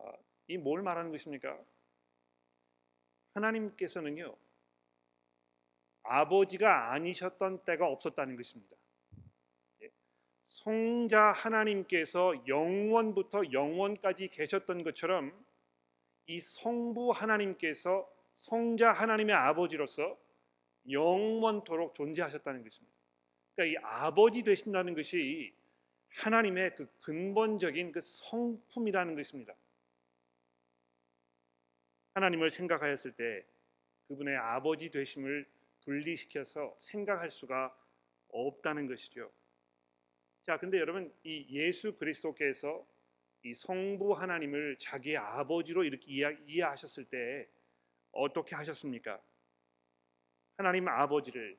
아, 0.00 0.12
이뭘 0.48 0.82
말하는 0.82 1.10
것입니까? 1.10 1.58
하나님께서는요 3.32 4.36
아버지가 6.02 6.92
아니셨던 6.92 7.64
때가 7.64 7.86
없었다는 7.86 8.36
것입니다. 8.36 8.76
예. 9.80 9.90
성자 10.42 11.32
하나님께서 11.32 12.46
영원부터 12.46 13.50
영원까지 13.50 14.28
계셨던 14.28 14.84
것처럼 14.84 15.32
이 16.26 16.38
성부 16.38 17.12
하나님께서 17.12 18.13
성자 18.34 18.92
하나님의 18.92 19.34
아버지로서 19.34 20.18
영원토록 20.90 21.94
존재하셨다는 21.94 22.62
것입니다. 22.62 22.94
그러니까 23.54 23.80
이 23.80 23.82
아버지 23.84 24.42
되신다는 24.42 24.94
것이 24.94 25.54
하나님의 26.08 26.76
그 26.76 26.86
근본적인 27.00 27.92
그 27.92 28.00
성품이라는 28.00 29.14
것입니다. 29.14 29.54
하나님을 32.14 32.50
생각하였을 32.50 33.12
때 33.12 33.44
그분의 34.08 34.36
아버지 34.36 34.90
되심을 34.90 35.46
분리시켜서 35.84 36.76
생각할 36.78 37.30
수가 37.30 37.76
없다는 38.28 38.86
것이죠. 38.86 39.30
자, 40.42 40.58
근데 40.58 40.78
여러분 40.78 41.12
이 41.24 41.46
예수 41.50 41.96
그리스도께서 41.96 42.86
이 43.42 43.54
성부 43.54 44.12
하나님을 44.12 44.76
자기의 44.78 45.16
아버지로 45.16 45.84
이렇게 45.84 46.06
이해하셨을 46.46 47.04
때 47.06 47.48
어떻게 48.14 48.54
하셨습니까? 48.56 49.20
하나님 50.56 50.88
아버지를 50.88 51.58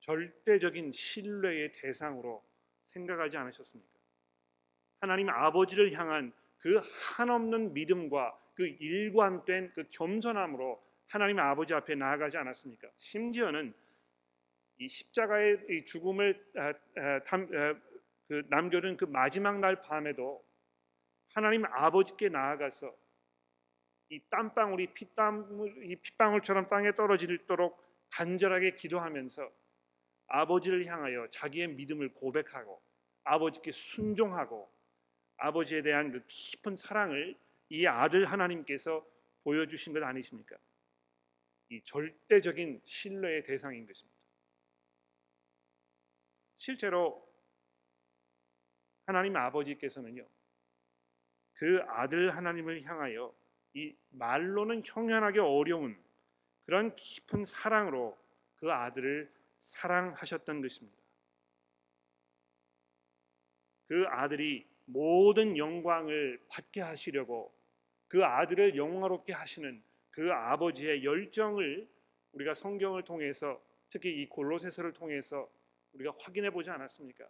절대적인 0.00 0.92
신뢰의 0.92 1.72
대상으로 1.72 2.44
생각하지 2.84 3.36
않으셨습니까? 3.36 3.98
하나님 5.00 5.28
아버지를 5.30 5.92
향한 5.92 6.32
그 6.58 6.80
한없는 7.16 7.72
믿음과 7.72 8.38
그 8.54 8.66
일관된 8.66 9.72
그 9.74 9.84
겸손함으로 9.90 10.82
하나님 11.06 11.38
아버지 11.38 11.74
앞에 11.74 11.94
나아가지 11.94 12.36
않았습니까? 12.36 12.88
심지어는 12.96 13.74
이 14.78 14.88
십자가의 14.88 15.66
이 15.70 15.84
죽음을 15.84 16.52
아, 16.56 16.68
아, 16.68 17.20
아, 17.30 17.74
그 18.28 18.42
남겨둔 18.48 18.96
그 18.96 19.06
마지막 19.06 19.58
날 19.58 19.82
밤에도 19.82 20.44
하나님 21.34 21.64
아버지께 21.64 22.28
나아가서 22.28 22.94
이 24.10 24.20
땀방울이 24.28 24.92
피땀 24.92 25.66
이 25.84 25.96
핏방울처럼 25.96 26.68
땅에 26.68 26.92
떨어지도록 26.94 27.78
간절하게 28.10 28.74
기도하면서 28.74 29.50
아버지를 30.26 30.84
향하여 30.86 31.28
자기의 31.30 31.68
믿음을 31.68 32.12
고백하고 32.14 32.82
아버지께 33.22 33.70
순종하고 33.70 34.68
아버지에 35.36 35.82
대한 35.82 36.10
그 36.10 36.24
깊은 36.26 36.76
사랑을 36.76 37.38
이 37.68 37.86
아들 37.86 38.24
하나님께서 38.24 39.06
보여주신 39.44 39.92
것 39.92 40.02
아니십니까? 40.02 40.56
이 41.68 41.80
절대적인 41.82 42.80
신뢰의 42.84 43.44
대상인 43.44 43.86
것입니다. 43.86 44.18
실제로 46.56 47.26
하나님 49.06 49.36
아버지께서는요, 49.36 50.26
그 51.54 51.80
아들 51.86 52.36
하나님을 52.36 52.82
향하여 52.82 53.32
이 53.74 53.94
말로는 54.10 54.82
형연하기 54.84 55.38
어려운 55.38 55.96
그런 56.64 56.94
깊은 56.96 57.44
사랑으로 57.44 58.18
그 58.56 58.70
아들을 58.72 59.32
사랑하셨던 59.58 60.60
것입니다. 60.62 60.98
그 63.86 64.04
아들이 64.08 64.66
모든 64.84 65.56
영광을 65.56 66.40
받게 66.48 66.80
하시려고 66.80 67.52
그 68.08 68.24
아들을 68.24 68.76
영화롭게 68.76 69.32
하시는 69.32 69.82
그 70.10 70.32
아버지의 70.32 71.04
열정을 71.04 71.88
우리가 72.32 72.54
성경을 72.54 73.04
통해서 73.04 73.60
특히 73.88 74.22
이 74.22 74.28
골로새서를 74.28 74.92
통해서 74.92 75.50
우리가 75.92 76.14
확인해 76.18 76.50
보지 76.50 76.70
않았습니까? 76.70 77.28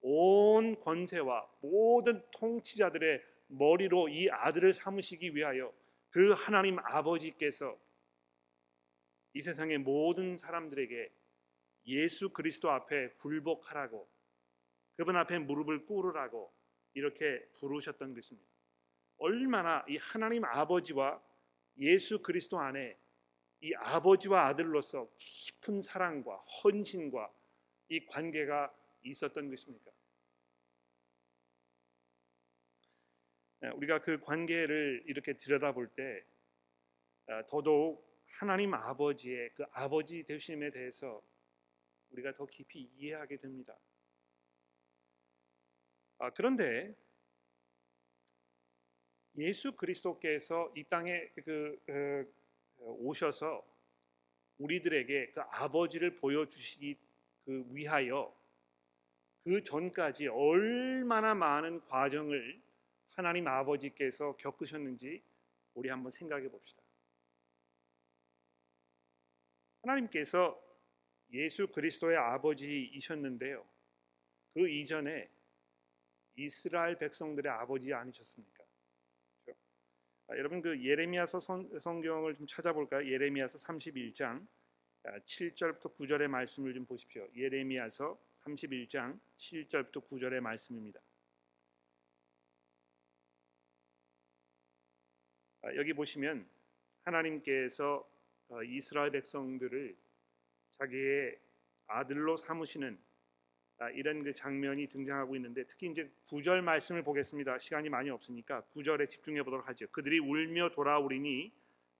온 0.00 0.78
권세와 0.80 1.48
모든 1.60 2.22
통치자들의 2.32 3.22
머리로 3.58 4.08
이 4.08 4.28
아들을 4.30 4.72
삼으시기 4.72 5.34
위하여 5.34 5.72
그 6.10 6.32
하나님 6.32 6.78
아버지께서 6.78 7.78
이 9.32 9.40
세상의 9.40 9.78
모든 9.78 10.36
사람들에게 10.36 11.12
예수 11.86 12.30
그리스도 12.30 12.70
앞에 12.70 13.10
굴복하라고 13.18 14.08
그분 14.96 15.16
앞에 15.16 15.38
무릎을 15.40 15.86
꿇으라고 15.86 16.52
이렇게 16.94 17.44
부르셨던 17.54 18.14
것입니다. 18.14 18.48
얼마나 19.18 19.84
이 19.88 19.96
하나님 19.96 20.44
아버지와 20.44 21.20
예수 21.78 22.20
그리스도 22.22 22.58
안에 22.60 22.96
이 23.60 23.74
아버지와 23.74 24.46
아들로서 24.48 25.08
깊은 25.16 25.82
사랑과 25.82 26.36
헌신과 26.36 27.32
이 27.88 28.06
관계가 28.06 28.72
있었던 29.02 29.50
것입니까? 29.50 29.90
우리가 33.70 34.00
그 34.00 34.18
관계를 34.20 35.04
이렇게 35.06 35.34
들여다볼 35.34 35.88
때 35.88 36.24
아, 37.26 37.42
더더욱 37.46 38.04
하나님 38.26 38.74
아버지의 38.74 39.50
그 39.54 39.64
아버지 39.72 40.22
되심에 40.24 40.70
대해서 40.70 41.22
우리가 42.10 42.34
더 42.34 42.46
깊이 42.46 42.90
이해하게 42.96 43.36
됩니다. 43.38 43.76
아, 46.18 46.30
그런데 46.30 46.94
예수 49.36 49.72
그리스도께서 49.72 50.72
이 50.76 50.84
땅에 50.84 51.28
그, 51.44 51.80
그 51.86 52.32
오셔서 52.76 53.64
우리들에게 54.58 55.32
그 55.32 55.40
아버지를 55.40 56.16
보여주시기 56.16 56.96
그 57.44 57.64
위하여 57.70 58.34
그 59.42 59.62
전까지 59.62 60.28
얼마나 60.28 61.34
많은 61.34 61.80
과정을 61.86 62.62
하나님 63.14 63.46
아버지께서 63.46 64.36
겪으셨는지 64.36 65.22
우리 65.74 65.88
한번 65.88 66.10
생각해 66.10 66.48
봅시다. 66.48 66.82
하나님께서 69.82 70.60
예수 71.32 71.66
그리스도의 71.68 72.16
아버지이셨는데요. 72.16 73.64
그 74.54 74.68
이전에 74.68 75.30
이스라엘 76.36 76.96
백성들의 76.96 77.50
아버지 77.52 77.92
아니셨습니까? 77.92 78.64
그렇죠? 79.44 79.60
아, 80.28 80.36
여러분 80.36 80.60
그 80.60 80.82
예레미야서 80.82 81.40
성, 81.40 81.78
성경을 81.78 82.34
좀 82.34 82.46
찾아볼까요? 82.46 83.08
예레미야서 83.08 83.58
31장 83.58 84.46
7절부터 85.04 85.92
아, 85.92 85.96
9절의 85.96 86.28
말씀을 86.28 86.72
좀 86.74 86.86
보십시오. 86.86 87.28
예레미야서 87.36 88.18
31장 88.34 89.20
7절부터 89.36 90.06
9절의 90.06 90.40
말씀입니다. 90.40 91.00
여기 95.76 95.92
보시면 95.92 96.46
하나님께서 97.02 98.08
어, 98.48 98.62
이스라엘 98.62 99.10
백성들을 99.10 99.96
자기의 100.70 101.38
아들로 101.86 102.36
삼으시는 102.36 102.98
아, 103.78 103.90
이런 103.90 104.22
그 104.22 104.32
장면이 104.32 104.86
등장하고 104.88 105.34
있는데 105.36 105.64
특히 105.64 105.88
이제 105.88 106.08
구절 106.26 106.62
말씀을 106.62 107.02
보겠습니다. 107.02 107.58
시간이 107.58 107.88
많이 107.88 108.08
없으니까 108.10 108.60
구절에 108.72 109.06
집중해 109.06 109.42
보도록 109.42 109.66
하죠. 109.68 109.86
그들이 109.88 110.20
울며 110.20 110.70
돌아오리니 110.70 111.52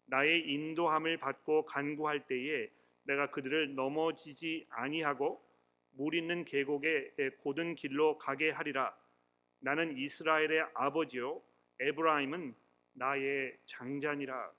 나의 0.06 0.48
인도함을 0.48 1.16
받고 1.16 1.64
간구할 1.64 2.26
때에 2.26 2.70
내가 3.04 3.30
그들을 3.30 3.74
넘어지지 3.74 4.66
아니하고 4.70 5.42
물 5.90 6.14
있는 6.14 6.44
계곡의 6.44 7.14
고든 7.38 7.74
길로 7.74 8.18
가게 8.18 8.50
하리라. 8.50 8.96
나는 9.60 9.96
이스라엘의 9.96 10.66
아버지요 10.74 11.42
에브라임은 11.80 12.54
나의 12.94 13.56
장자니라. 13.66 14.52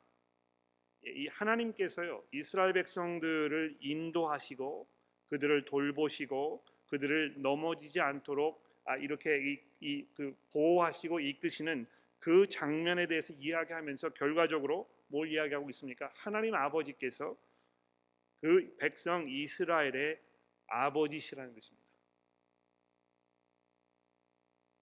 이 1.07 1.27
하나님께서요 1.27 2.23
이스라엘 2.31 2.73
백성들을 2.73 3.77
인도하시고 3.79 4.87
그들을 5.29 5.65
돌보시고 5.65 6.65
그들을 6.87 7.41
넘어지지 7.41 7.99
않도록 7.99 8.63
아, 8.85 8.97
이렇게 8.97 9.59
이, 9.79 10.05
그 10.13 10.35
보호하시고 10.51 11.19
이끄시는 11.19 11.87
그 12.19 12.47
장면에 12.47 13.07
대해서 13.07 13.33
이야기하면서 13.33 14.09
결과적으로 14.09 14.89
뭘 15.07 15.31
이야기하고 15.31 15.69
있습니까? 15.71 16.11
하나님 16.15 16.55
아버지께서 16.55 17.35
그 18.41 18.75
백성 18.77 19.27
이스라엘의 19.27 20.19
아버지시라는 20.67 21.53
것입니다. 21.53 21.85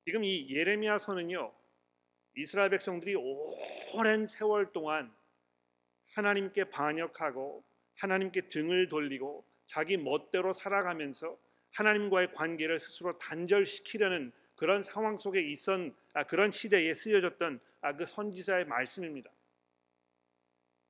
지금 0.06 0.24
이 0.24 0.50
예레미야서는요 0.50 1.54
이스라엘 2.36 2.70
백성들이 2.70 3.16
오랜 3.94 4.26
세월 4.26 4.72
동안 4.72 5.14
하나님께 6.14 6.66
반역하고 6.66 7.64
하나님께 7.96 8.50
등을 8.50 8.88
돌리고 8.88 9.46
자기 9.66 9.98
멋대로 9.98 10.54
살아가면서 10.54 11.38
하나님과의 11.72 12.34
관계를 12.34 12.80
스스로 12.80 13.18
단절시키려는 13.18 14.32
그런 14.56 14.84
상황 14.84 15.18
속에 15.18 15.42
있던 15.42 15.96
아, 16.14 16.24
그런 16.24 16.52
시대에 16.52 16.94
쓰여졌던 16.94 17.60
아, 17.82 17.96
그 17.96 18.06
선지자의 18.06 18.66
말씀입니다. 18.66 19.32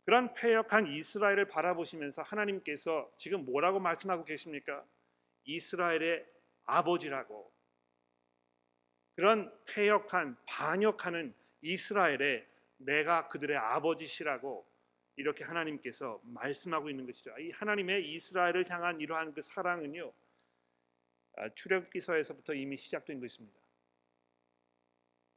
그런 0.06 0.34
패역한 0.34 0.88
이스라엘을 0.88 1.47
바라보시면서 1.47 2.23
하나님께서 2.23 3.10
지금 3.17 3.45
뭐라고 3.45 3.79
말씀하고 3.79 4.25
계십니까? 4.25 4.84
이스라엘의 5.45 6.25
아버지라고 6.65 7.53
그런 9.15 9.52
패역한 9.65 10.38
반역하는 10.45 11.34
이스라엘의 11.62 12.47
내가 12.78 13.28
그들의 13.28 13.56
아버지시라고 13.56 14.67
이렇게 15.15 15.43
하나님께서 15.43 16.19
말씀하고 16.23 16.89
있는 16.89 17.06
것이죠. 17.06 17.38
이 17.39 17.52
하나님의 17.52 18.10
이스라엘을 18.10 18.69
향한 18.69 18.99
이러한 18.99 19.34
그 19.34 19.41
사랑은요. 19.41 20.12
아, 21.36 21.49
출애굽기서에서부터 21.49 22.54
이미 22.54 22.76
시작된 22.76 23.19
것입니다. 23.19 23.60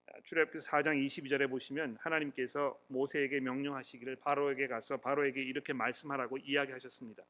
아, 0.07 0.21
출애굽기서 0.23 0.71
4장 0.71 1.05
22절에 1.05 1.49
보시면 1.49 1.97
하나님께서 2.01 2.79
모세에게 2.89 3.41
명령하시기를 3.41 4.17
바로에게 4.17 4.67
가서 4.67 4.97
바로에게 4.99 5.43
이렇게 5.43 5.73
말씀하라고 5.73 6.39
이야기하셨습니다. 6.39 7.23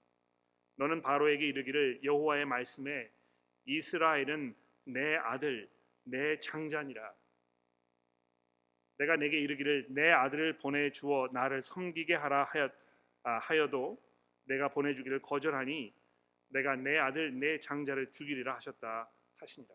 너는 0.77 1.03
바로에게 1.03 1.47
이르기를 1.47 2.01
여호와의 2.05 2.45
말씀에 2.47 3.11
이스라엘은 3.65 4.55
내 4.85 5.17
아들 5.17 5.69
내 6.07 6.39
창자니라 6.41 7.15
내가 8.99 9.17
내게 9.17 9.39
이르기를 9.41 9.87
내 9.91 10.11
아들을 10.11 10.59
보내 10.59 10.91
주어 10.91 11.29
나를 11.33 11.61
섬기게 11.61 12.15
하라 12.15 12.45
하였, 12.45 12.73
아, 13.25 13.39
하여도 13.39 14.01
내가 14.45 14.69
보내 14.69 14.95
주기를 14.95 15.21
거절하니 15.21 15.93
내가 16.49 16.77
내 16.77 16.97
아들 16.97 17.39
내 17.39 17.59
장자를 17.61 18.11
죽이리라 18.11 18.55
하셨다 18.55 19.11
하신다. 19.37 19.75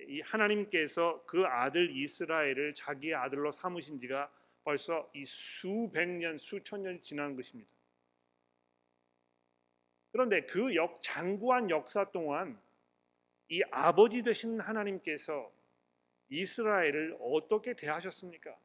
이 0.00 0.20
하나님께서 0.20 1.24
그 1.26 1.44
아들 1.46 1.96
이스라엘을 1.96 2.74
자기의 2.74 3.14
아들로 3.14 3.50
삼으신 3.50 3.98
지가 3.98 4.30
벌써 4.62 5.10
이 5.14 5.24
수백 5.24 6.06
년 6.06 6.36
수천 6.36 6.82
년이 6.82 7.00
지난 7.00 7.34
것입니다. 7.34 7.70
그런데 10.12 10.42
그 10.46 10.74
역, 10.74 11.00
장구한 11.02 11.70
역사 11.70 12.10
동안 12.10 12.60
이 13.48 13.62
아버지 13.70 14.22
되신 14.22 14.60
하나님께서 14.60 15.52
이스라엘을 16.28 17.16
어떻게 17.20 17.74
대하셨습니까? 17.74 18.58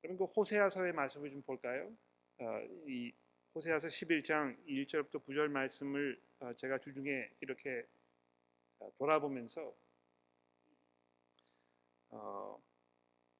그럼 0.00 0.16
그 0.16 0.24
호세아서의 0.24 0.92
말씀을 0.92 1.30
좀 1.30 1.42
볼까요? 1.42 1.92
어, 2.38 2.44
이 2.86 3.12
호세아서 3.54 3.88
11장 3.88 4.56
1절부터 4.66 5.22
9절 5.24 5.48
말씀을 5.48 6.20
어, 6.40 6.54
제가 6.54 6.78
주중에 6.78 7.30
이렇게 7.40 7.86
어, 8.78 8.90
돌아보면서 8.96 9.74
어, 12.08 12.62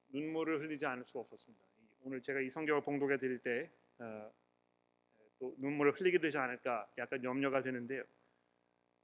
눈물을 0.09 0.61
흘리지 0.61 0.85
않을 0.85 1.03
수 1.05 1.17
없었습니다. 1.17 1.65
오늘 2.03 2.21
제가 2.21 2.41
이 2.41 2.49
성경을 2.49 2.83
봉독해 2.83 3.17
드릴 3.17 3.39
때 3.39 3.71
어, 3.99 4.31
또 5.41 5.55
눈물을 5.57 5.93
흘리게 5.93 6.19
되지 6.19 6.37
않을까 6.37 6.87
약간 6.99 7.23
염려가 7.23 7.63
되는데요. 7.63 8.03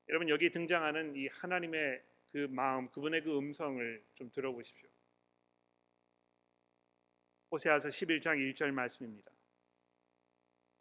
여러분 0.07 0.29
여기 0.29 0.51
등장하는 0.51 1.15
이 1.15 1.27
하나님의 1.27 2.03
그 2.31 2.47
마음, 2.51 2.87
그분의 2.91 3.23
그 3.23 3.35
음성을 3.35 4.03
좀 4.13 4.31
들어보십시오. 4.31 4.87
호세아서 7.49 7.89
11장 7.89 8.37
1절 8.37 8.71
말씀입니다. 8.71 9.31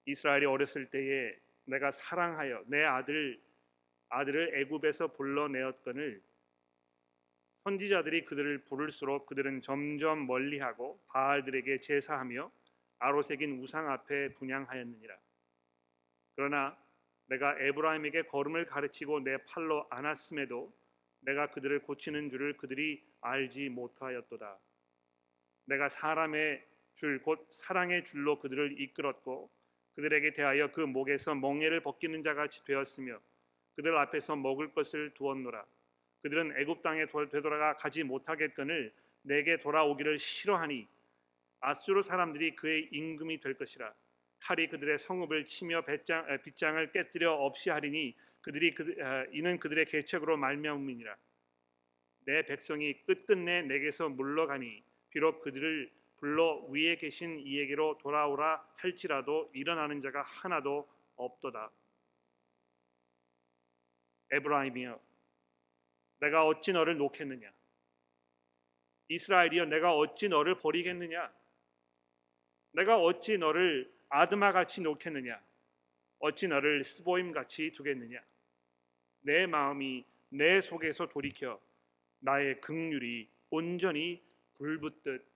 이스라엘이 0.05 0.45
어렸을 0.45 0.90
때에 0.90 1.35
내가 1.64 1.90
사랑하여 1.90 2.64
내 2.66 2.85
아들 2.85 3.40
아들을 4.09 4.61
애굽에서 4.61 5.12
불러내었거늘 5.14 6.23
선지자들이 7.64 8.27
그들을 8.27 8.59
부를수록 8.66 9.27
그들은 9.27 9.62
점점 9.62 10.27
멀리하고 10.27 11.01
바알들에게 11.09 11.81
제사하며 11.81 12.53
아로새긴 12.99 13.59
우상 13.61 13.90
앞에 13.90 14.35
분양하였느니라. 14.35 15.16
그러나 16.37 16.77
내가 17.27 17.59
에브라임에게 17.59 18.22
걸음을 18.22 18.66
가르치고 18.66 19.20
내 19.20 19.37
팔로 19.38 19.87
안았음에도 19.90 20.72
내가 21.20 21.51
그들을 21.51 21.81
고치는 21.83 22.29
줄을 22.29 22.57
그들이 22.57 23.03
알지 23.20 23.68
못하였도다. 23.70 24.59
내가 25.64 25.88
사람의 25.88 26.64
줄 26.94 27.20
곧 27.22 27.46
사랑의 27.51 28.05
줄로 28.05 28.38
그들을 28.38 28.81
이끌었고 28.81 29.51
그들에게 29.96 30.33
대하여 30.33 30.70
그 30.72 30.81
목에서 30.81 31.35
멍에를 31.35 31.81
벗기는 31.81 32.22
자같이 32.22 32.64
되었으며 32.64 33.20
그들 33.75 33.96
앞에서 33.96 34.37
먹을 34.37 34.72
것을 34.72 35.12
두었노라. 35.14 35.66
그들은 36.22 36.57
애굽 36.59 36.83
땅에 36.83 37.07
되돌아가 37.07 37.77
가지 37.77 38.03
못하겠거늘 38.03 38.94
내게 39.22 39.59
돌아오기를 39.59 40.18
싫어하니 40.18 40.88
아수르 41.61 42.03
사람들이 42.03 42.57
그의 42.57 42.88
임금이 42.92 43.40
될 43.40 43.55
것이라. 43.55 43.92
칼이 44.40 44.68
그들의 44.68 44.99
성읍을 44.99 45.46
치며 45.46 45.85
빗장, 45.85 46.27
빗장을 46.42 46.92
깨뜨려 46.92 47.33
없이 47.33 47.70
하리니 47.70 48.16
그들이 48.40 48.75
그, 48.75 48.94
이는 49.33 49.59
그들의 49.59 49.87
계책으로 49.87 50.37
말미암음이니라. 50.37 51.16
내 52.27 52.42
백성이 52.42 52.94
끝끝내 53.05 53.62
내게서 53.62 54.09
물러가니 54.09 54.83
비록 55.11 55.42
그들을 55.42 55.90
불러 56.18 56.64
위에 56.68 56.96
계신 56.96 57.38
이에게로 57.40 57.99
돌아오라 57.99 58.66
할지라도 58.77 59.51
일어나는 59.55 60.01
자가 60.01 60.22
하나도 60.22 60.88
없도다. 61.16 61.70
에브라임이여 64.31 65.01
내가 66.20 66.46
어찌 66.46 66.72
너를 66.72 66.96
놓겠느냐 66.96 67.53
이스라엘이여 69.09 69.66
내가 69.66 69.94
어찌 69.94 70.29
너를 70.29 70.57
버리겠느냐 70.57 71.33
내가 72.72 72.99
어찌 72.99 73.38
너를 73.38 73.92
아드마 74.09 74.53
같이 74.53 74.81
놓겠느냐 74.81 75.40
어찌 76.19 76.49
너를 76.49 76.85
스보임 76.85 77.33
같이 77.33 77.71
두겠느냐 77.73 78.21
내 79.21 79.47
마음이 79.47 80.05
내 80.29 80.61
속에서 80.61 81.09
돌이켜 81.09 81.61
나의 82.21 82.61
극률이 82.61 83.29
온전히 83.51 84.23
불붙듯 84.55 85.27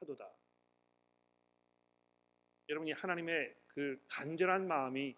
하도다. 0.00 0.30
여러분이 2.68 2.92
하나님의 2.92 3.54
그 3.68 4.02
간절한 4.08 4.66
마음이 4.66 5.16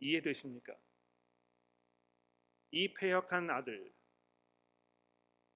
이해되십니까? 0.00 0.76
이 2.70 2.92
폐역한 2.94 3.50
아들 3.50 3.92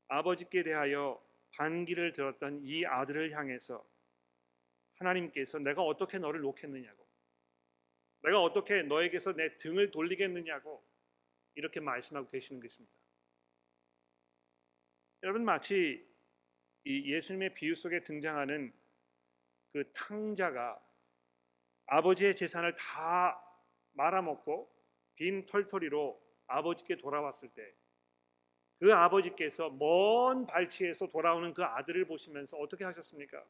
아버지께 0.09 0.63
대하여 0.63 1.23
반기를 1.53 2.13
들었던 2.13 2.61
이 2.65 2.85
아들을 2.85 3.37
향해서 3.37 3.87
하나님께서 5.03 5.59
내가 5.59 5.83
어떻게 5.83 6.19
너를 6.19 6.41
놓겠느냐고 6.41 7.07
내가 8.23 8.41
어떻게 8.41 8.83
너에게서 8.83 9.33
내 9.35 9.59
등을 9.59 9.91
돌리겠느냐고 9.91 10.85
이렇게 11.55 11.81
말씀하고 11.81 12.29
계시는 12.29 12.61
것입니다. 12.61 12.95
여러분 15.23 15.45
마치 15.45 16.09
이 16.85 17.13
예수님의 17.13 17.55
비유 17.55 17.75
속에 17.75 18.03
등장하는 18.03 18.73
그 19.73 19.91
탕자가 19.93 20.81
아버지의 21.87 22.37
재산을 22.37 22.77
다 22.77 23.41
말아먹고 23.93 24.73
빈 25.15 25.47
털털이로 25.47 26.21
아버지께 26.47 26.97
돌아왔을 26.97 27.49
때 27.51 27.83
그 28.83 28.93
아버지께서 28.93 29.71
먼 29.71 30.45
발치에서 30.45 31.07
돌아오는 31.07 31.55
그 31.55 31.63
아들을 31.63 32.05
보시면서 32.05 32.57
어떻게 32.57 32.83
하셨습니까? 32.83 33.41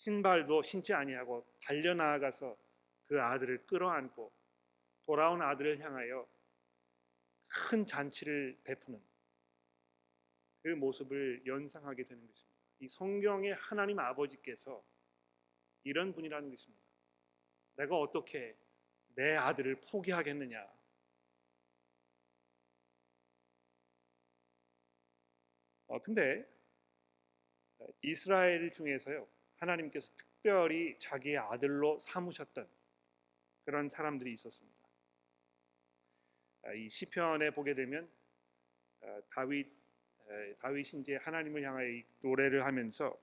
신발도 0.00 0.62
신지 0.62 0.94
아니하고 0.94 1.46
달려 1.62 1.92
나아가서 1.92 2.56
그 3.04 3.20
아들을 3.20 3.66
끌어안고 3.66 4.32
돌아온 5.04 5.42
아들을 5.42 5.78
향하여 5.80 6.26
큰 7.46 7.86
잔치를 7.86 8.58
베푸는 8.64 9.02
그 10.62 10.68
모습을 10.68 11.42
연상하게 11.46 12.04
되는 12.04 12.26
것입니다. 12.26 12.58
이 12.78 12.88
성경의 12.88 13.54
하나님 13.54 13.98
아버지께서 13.98 14.82
이런 15.84 16.14
분이라는 16.14 16.48
것입니다. 16.48 16.82
내가 17.76 17.98
어떻게 17.98 18.56
내 19.14 19.36
아들을 19.36 19.82
포기하겠느냐? 19.82 20.66
어, 25.88 26.00
근데 26.00 26.48
이스라엘 28.02 28.70
중에서요 28.70 29.39
하나님께서 29.60 30.12
특별히 30.16 30.98
자기의 30.98 31.38
아들로 31.38 31.98
삼으셨던 32.00 32.68
그런 33.64 33.88
사람들이 33.88 34.32
있었습니다. 34.32 34.78
아, 36.62 36.72
이 36.72 36.88
시편에 36.88 37.50
보게 37.50 37.74
되면 37.74 38.10
아, 39.02 39.20
다윗 39.30 39.80
다윗이 40.60 41.00
이제 41.00 41.16
하나님을 41.16 41.62
향하여 41.62 42.02
노래를 42.20 42.64
하면서 42.64 43.18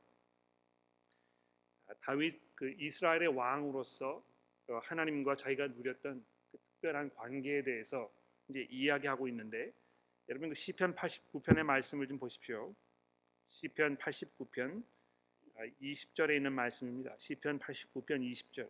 아, 1.87 1.93
다윗 2.01 2.39
그 2.55 2.69
이스라엘의 2.77 3.27
왕으로서 3.27 4.23
그 4.65 4.77
하나님과 4.83 5.35
자기가 5.35 5.67
누렸던 5.67 6.25
그 6.51 6.57
특별한 6.57 7.13
관계에 7.15 7.63
대해서 7.63 8.11
이제 8.49 8.67
이야기하고 8.69 9.27
있는데 9.29 9.71
여러분 10.29 10.49
그 10.49 10.55
시편 10.55 10.95
89편의 10.95 11.63
말씀을 11.63 12.07
좀 12.07 12.19
보십시오. 12.19 12.75
시편 13.47 13.97
89편 13.97 14.83
20절에 15.57 16.35
있는 16.35 16.53
말씀입니다. 16.53 17.15
시편 17.17 17.59
89편 17.59 18.21
20절. 18.21 18.69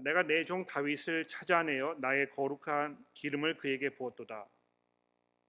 내가 0.00 0.22
내 0.24 0.44
종 0.44 0.66
다윗을 0.66 1.26
찾아내어 1.26 1.96
나의 2.00 2.30
거룩한 2.30 3.04
기름을 3.14 3.56
그에게 3.56 3.90
부었도다. 3.90 4.48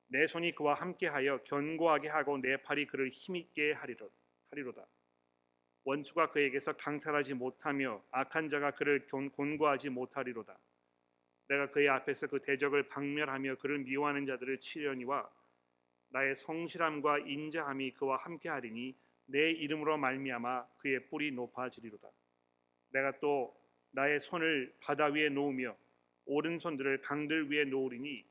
내 0.10 0.26
손이 0.28 0.54
그와 0.56 0.76
함께하여 0.76 1.44
견고하게 1.44 2.08
하고 2.10 2.38
내 2.38 2.58
팔이 2.58 2.88
그를 2.88 3.10
힘있게 3.10 3.74
하리로, 3.74 4.10
하리로다. 4.52 4.88
원수가 5.84 6.32
그에게서 6.32 6.74
강탈하지 6.74 7.34
못하며 7.34 8.04
악한 8.12 8.50
자가 8.50 8.72
그를 8.72 9.08
곤고하지 9.08 9.90
못하리로다. 9.90 10.58
내가 11.50 11.72
그의 11.72 11.90
앞에서 11.90 12.28
그 12.28 12.42
대적을 12.42 12.90
박멸하며 12.90 13.56
그를 13.56 13.80
미워하는 13.80 14.26
자들을 14.26 14.60
치려니와 14.60 15.30
나의 16.10 16.36
성실함과 16.36 17.20
인자함이 17.20 17.92
그와 17.94 18.18
함께하리니 18.18 18.96
내 19.28 19.52
이름으로 19.52 19.98
말미암아 19.98 20.68
그의 20.78 21.08
뿔이 21.10 21.32
높아지리로다. 21.32 22.10
내가 22.90 23.20
또 23.20 23.56
나의 23.92 24.20
손을 24.20 24.74
바다 24.80 25.06
위에 25.08 25.30
놓으며 25.30 25.78
오른손들을 26.26 27.02
강들 27.02 27.52
위에 27.52 27.66
놓으리니 27.66 28.26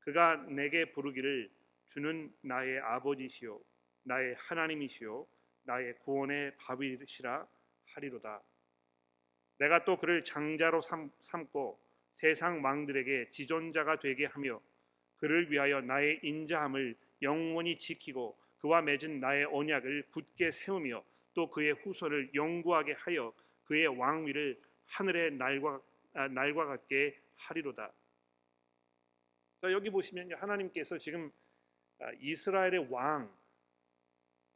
그가 0.00 0.36
내게 0.48 0.86
부르기를 0.86 1.50
주는 1.86 2.32
나의 2.40 2.80
아버지시요 2.80 3.60
나의 4.04 4.34
하나님이시요 4.36 5.26
나의 5.64 5.98
구원의 6.00 6.56
밥이시라 6.56 7.46
하리로다. 7.86 8.42
내가 9.58 9.84
또 9.84 9.98
그를 9.98 10.24
장자로 10.24 10.82
삼, 10.82 11.10
삼고 11.20 11.78
세상 12.10 12.64
왕들에게 12.64 13.30
지존자가 13.30 14.00
되게 14.00 14.26
하며 14.26 14.60
그를 15.18 15.50
위하여 15.50 15.80
나의 15.80 16.20
인자함을 16.22 16.96
영원히 17.22 17.78
지키고 17.78 18.36
그와 18.62 18.80
맺은 18.80 19.18
나의 19.18 19.44
언약을 19.46 20.04
굳게 20.12 20.52
세우며 20.52 21.04
또 21.34 21.50
그의 21.50 21.72
후손을 21.72 22.32
영구하게 22.32 22.92
하여 22.92 23.34
그의 23.64 23.86
왕위를 23.88 24.60
하늘의 24.86 25.32
날과 25.32 25.82
아, 26.14 26.28
날과 26.28 26.66
같게 26.66 27.18
하리로다. 27.36 27.92
자, 29.62 29.72
여기 29.72 29.90
보시면 29.90 30.32
하나님께서 30.34 30.96
지금 30.98 31.32
아, 31.98 32.12
이스라엘의 32.20 32.86
왕 32.90 33.34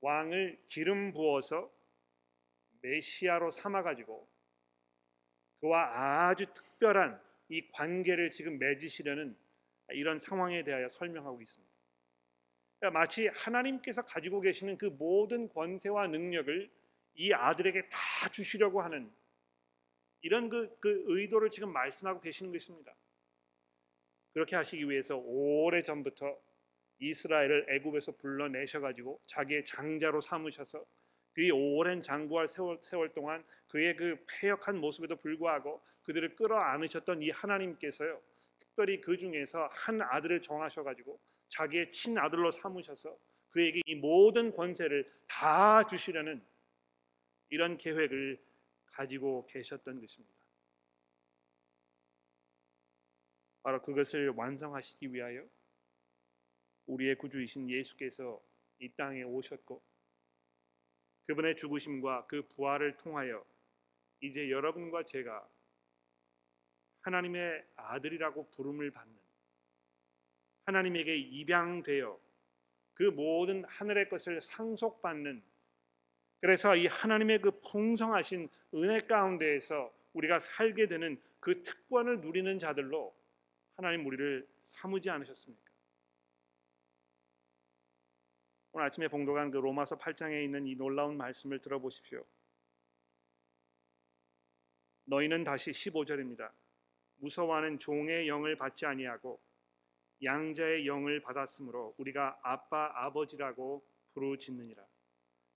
왕을 0.01 0.59
기름 0.69 1.13
부어서 1.13 1.73
메시아로 2.83 3.51
삼아 3.51 3.83
가지고 3.83 4.29
그와 5.61 6.29
아주 6.29 6.47
특별한 6.55 7.21
이 7.49 7.69
관계를 7.73 8.31
지금 8.31 8.59
맺으시려는 8.59 9.37
이런 9.91 10.19
상황에 10.19 10.63
대하여 10.63 10.89
설명하고 10.89 11.41
있습니다. 11.41 11.66
그러니까 12.79 12.99
마치 12.99 13.29
하나님께서 13.29 14.03
가지고 14.03 14.41
계시는 14.41 14.79
그 14.79 14.87
모든 14.87 15.49
권세와 15.49 16.09
능력을 16.09 16.71
이 17.15 17.33
아들에게 17.33 17.89
다 17.89 18.29
주시려고 18.31 18.83
하는 18.83 19.11
이런 20.21 20.49
그, 20.49 20.77
그 20.81 21.05
의도를 21.07 21.51
지금 21.51 21.73
말씀하고 21.73 22.21
계시는 22.21 22.53
것입니다. 22.53 22.95
그렇게 24.33 24.57
하시기 24.57 24.89
위해서 24.91 25.17
오래 25.17 25.81
전부터 25.83 26.39
이스라엘을 26.99 27.67
애굽에서 27.71 28.17
불러내셔 28.17 28.81
가지고 28.81 29.21
자기의 29.27 29.65
장자로 29.65 30.21
삼으셔서 30.21 30.85
그의 31.33 31.51
오랜 31.51 32.03
장구할 32.03 32.49
세월, 32.49 32.79
세월 32.81 33.13
동안 33.13 33.45
그의 33.69 33.97
그 33.97 34.25
폐역한 34.27 34.79
모습에도 34.79 35.17
불구하고 35.17 35.83
그들을 36.03 36.37
끌어안으셨던 36.37 37.23
이 37.23 37.31
하나님께서요 37.31 38.21
특별히 38.59 39.01
그 39.01 39.17
중에서 39.19 39.69
한 39.71 40.01
아들을 40.01 40.41
정하셔 40.41 40.83
가지고 40.83 41.21
자기의 41.49 41.93
친아들로 41.93 42.51
삼으셔서 42.51 43.17
그에게 43.51 43.81
이 43.87 43.95
모든 43.95 44.53
권세를 44.53 45.11
다 45.27 45.85
주시려는 45.85 46.45
이런 47.49 47.77
계획을 47.77 48.45
가지고 48.87 49.47
계셨던 49.47 50.01
것입니다. 50.01 50.35
바로 53.63 53.83
그것을 53.83 54.31
완성하시기 54.31 55.13
위하여 55.13 55.45
우리의 56.87 57.17
구주이신 57.17 57.69
예수께서 57.69 58.41
이 58.79 58.89
땅에 58.95 59.23
오셨고 59.23 59.83
그분의 61.27 61.57
죽으심과 61.57 62.27
그 62.27 62.47
부활을 62.49 62.97
통하여 62.97 63.45
이제 64.21 64.51
여러분과 64.51 65.03
제가 65.03 65.49
하나님의 67.03 67.67
아들이라고 67.77 68.51
부름을 68.51 68.91
받는 68.91 69.26
하나님에게 70.67 71.17
입양되어 71.17 72.19
그 72.95 73.05
모든 73.05 73.65
하늘의 73.65 74.09
것을 74.09 74.41
상속받는 74.41 75.43
그래서 76.41 76.77
이 76.77 76.87
하나님의 76.87 77.41
그 77.41 77.61
풍성하신 77.61 78.49
은혜 78.75 79.01
가운데에서 79.01 79.93
우리가 80.13 80.39
살게 80.39 80.87
되는 80.87 81.21
그 81.41 81.63
특권을 81.63 82.21
누리는 82.21 82.59
자들로 82.59 83.15
하나님 83.77 84.07
우리를 84.07 84.47
삼으지 84.61 85.11
않으셨습니까? 85.11 85.71
오늘 88.73 88.87
아침에 88.87 89.09
봉독한 89.09 89.51
그 89.51 89.59
로마서 89.59 89.97
8장에 89.99 90.45
있는 90.45 90.67
이 90.67 90.75
놀라운 90.75 91.17
말씀을 91.17 91.61
들어보십시오. 91.61 92.25
너희는 95.05 95.45
다시 95.45 95.71
15절입니다. 95.71 96.51
무서워하는 97.17 97.79
종의 97.79 98.29
영을 98.29 98.57
받지 98.57 98.85
아니하고 98.85 99.41
양자의 100.23 100.87
영을 100.87 101.21
받았으므로 101.21 101.95
우리가 101.99 102.39
아빠 102.43 102.91
아버지라고 102.95 103.85
부르짖느니라. 104.15 104.87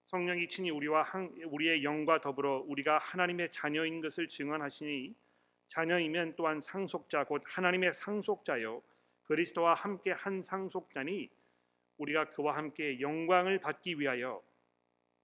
성령이 0.04 0.48
친히 0.48 0.70
우리와 0.70 1.02
한, 1.02 1.34
우리의 1.46 1.84
영과 1.84 2.20
더불어 2.20 2.64
우리가 2.66 2.98
하나님의 2.98 3.52
자녀인 3.52 4.00
것을 4.00 4.28
증언하시니 4.28 5.14
자녀이면 5.68 6.34
또한 6.36 6.60
상속자 6.60 7.24
곧 7.24 7.42
하나님의 7.46 7.94
상속자요 7.94 8.82
그리스도와 9.22 9.74
함께 9.74 10.10
한 10.10 10.42
상속자니 10.42 11.30
우리가 11.98 12.30
그와 12.30 12.56
함께 12.56 12.98
영광을 13.00 13.60
받기 13.60 14.00
위하여 14.00 14.42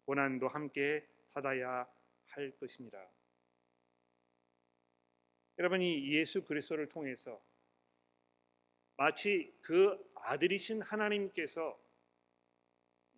고난도 0.04 0.46
함께 0.46 1.04
받아야 1.32 1.86
할 2.26 2.52
것이니라. 2.52 3.04
여러분이 5.58 6.12
예수 6.12 6.44
그리스도를 6.44 6.88
통해서 6.88 7.42
마치 8.96 9.54
그 9.60 9.98
아들이신 10.14 10.82
하나님께서 10.82 11.78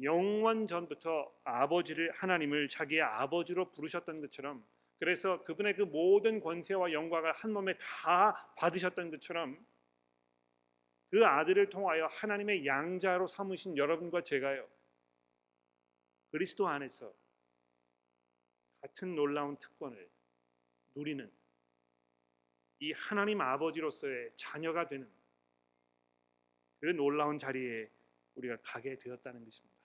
영원 0.02 0.66
전부터 0.66 1.32
아버지를 1.44 2.12
하나님을 2.12 2.68
자기의 2.68 3.02
아버지로 3.02 3.70
부르셨던 3.70 4.20
것처럼 4.20 4.64
그래서 4.98 5.42
그분의 5.44 5.74
그 5.74 5.82
모든 5.82 6.40
권세와 6.40 6.92
영광을 6.92 7.32
한 7.32 7.52
몸에 7.52 7.76
다 7.78 8.52
받으셨던 8.56 9.10
것처럼 9.10 9.64
그 11.10 11.24
아들을 11.24 11.70
통하여 11.70 12.06
하나님의 12.06 12.66
양자로 12.66 13.26
삼으신 13.28 13.76
여러분과 13.76 14.22
제가요 14.22 14.68
그리스도 16.30 16.68
안에서 16.68 17.12
같은 18.80 19.14
놀라운 19.14 19.56
특권을 19.56 20.08
누리는 20.94 21.30
이 22.80 22.92
하나님 22.92 23.40
아버지로서의 23.40 24.32
자녀가 24.36 24.86
되는 24.86 25.08
그 26.80 26.86
놀라운 26.86 27.38
자리에 27.38 27.90
우리가 28.34 28.58
가게 28.62 28.96
되었다는 28.96 29.44
것입니다. 29.44 29.76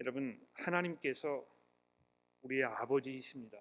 여러분 0.00 0.46
하나님께서 0.54 1.44
우리의 2.42 2.64
아버지이십니다. 2.64 3.58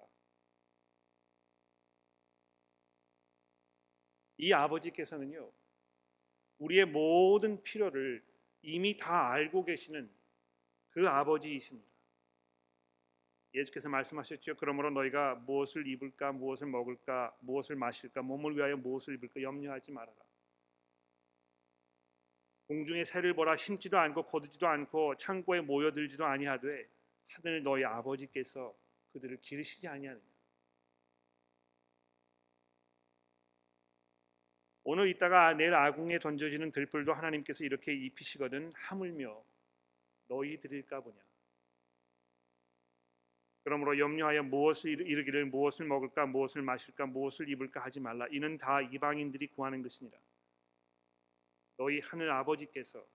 이 4.38 4.53
아버지께서는요 4.53 5.51
우리의 6.60 6.86
모든 6.86 7.63
필요를 7.63 8.23
이미 8.62 8.95
다 8.95 9.31
알고 9.31 9.63
계시는 9.63 10.12
그 10.89 11.07
아버지이십니다. 11.07 11.96
예수께서 13.57 13.89
말씀하셨죠. 13.89 14.55
그러므로 14.55 14.89
너희가 14.91 15.35
무엇을 15.35 15.87
입을까, 15.87 16.31
무엇을 16.31 16.67
먹을까, 16.67 17.35
무엇을 17.41 17.75
마실까, 17.75 18.21
몸을 18.21 18.55
위하여 18.55 18.77
무엇을 18.77 19.15
입을까 19.15 19.41
염려하지 19.41 19.91
말아라. 19.91 20.17
공중의 22.67 23.05
새를 23.05 23.33
보라 23.33 23.55
심지도 23.57 23.97
않고 23.97 24.23
거두지도 24.23 24.67
않고 24.67 25.15
창고에 25.15 25.61
모여들지도 25.61 26.25
아니하되 26.25 26.89
하늘 27.29 27.63
너희 27.63 27.83
아버지께서 27.83 28.75
그들을 29.13 29.37
기르시지 29.41 29.87
아니하느냐. 29.87 30.25
오늘 34.83 35.07
있다가 35.09 35.53
내일 35.53 35.73
아궁에 35.73 36.19
던져지는 36.19 36.71
들불도 36.71 37.13
하나님께서 37.13 37.63
이렇게 37.65 37.93
입히시거든 37.93 38.71
하물며 38.73 39.43
너희 40.27 40.59
들일까 40.59 41.01
보냐. 41.01 41.26
그러므로 43.67 43.99
염려하여 43.99 44.43
무엇을 44.43 44.91
이르기를 45.06 45.47
무엇을 45.47 45.88
먹을까 45.88 46.25
무엇을 46.25 46.62
마실까 46.62 47.06
무엇을 47.08 47.49
입을까 47.49 47.84
하지 47.84 47.99
말라. 47.99 48.25
이는 48.32 48.58
다 48.58 48.80
이방인들이 48.80 49.47
구하는 49.47 49.82
것이니라. 49.82 50.17
너희 51.75 51.99
하늘 51.99 52.32
아버지께서 52.32 53.06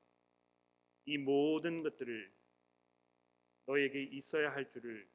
이 1.07 1.17
모든 1.17 1.83
것들을 1.83 2.31
너에게 3.65 4.03
있어야 4.03 4.53
할 4.53 4.69
줄을 4.69 5.09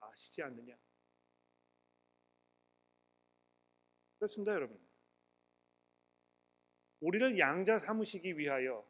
아시지 0.00 0.42
않느냐? 0.42 0.76
그렇습니다, 4.18 4.52
여러분. 4.52 4.78
우리를 7.00 7.38
양자 7.38 7.78
삼으시기 7.78 8.36
위하여 8.36 8.86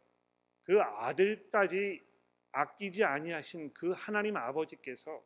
그 0.65 0.83
아들까지 0.83 2.05
아끼지 2.51 3.05
아니하신 3.05 3.73
그 3.73 3.93
하나님 3.93 4.37
아버지께서 4.37 5.25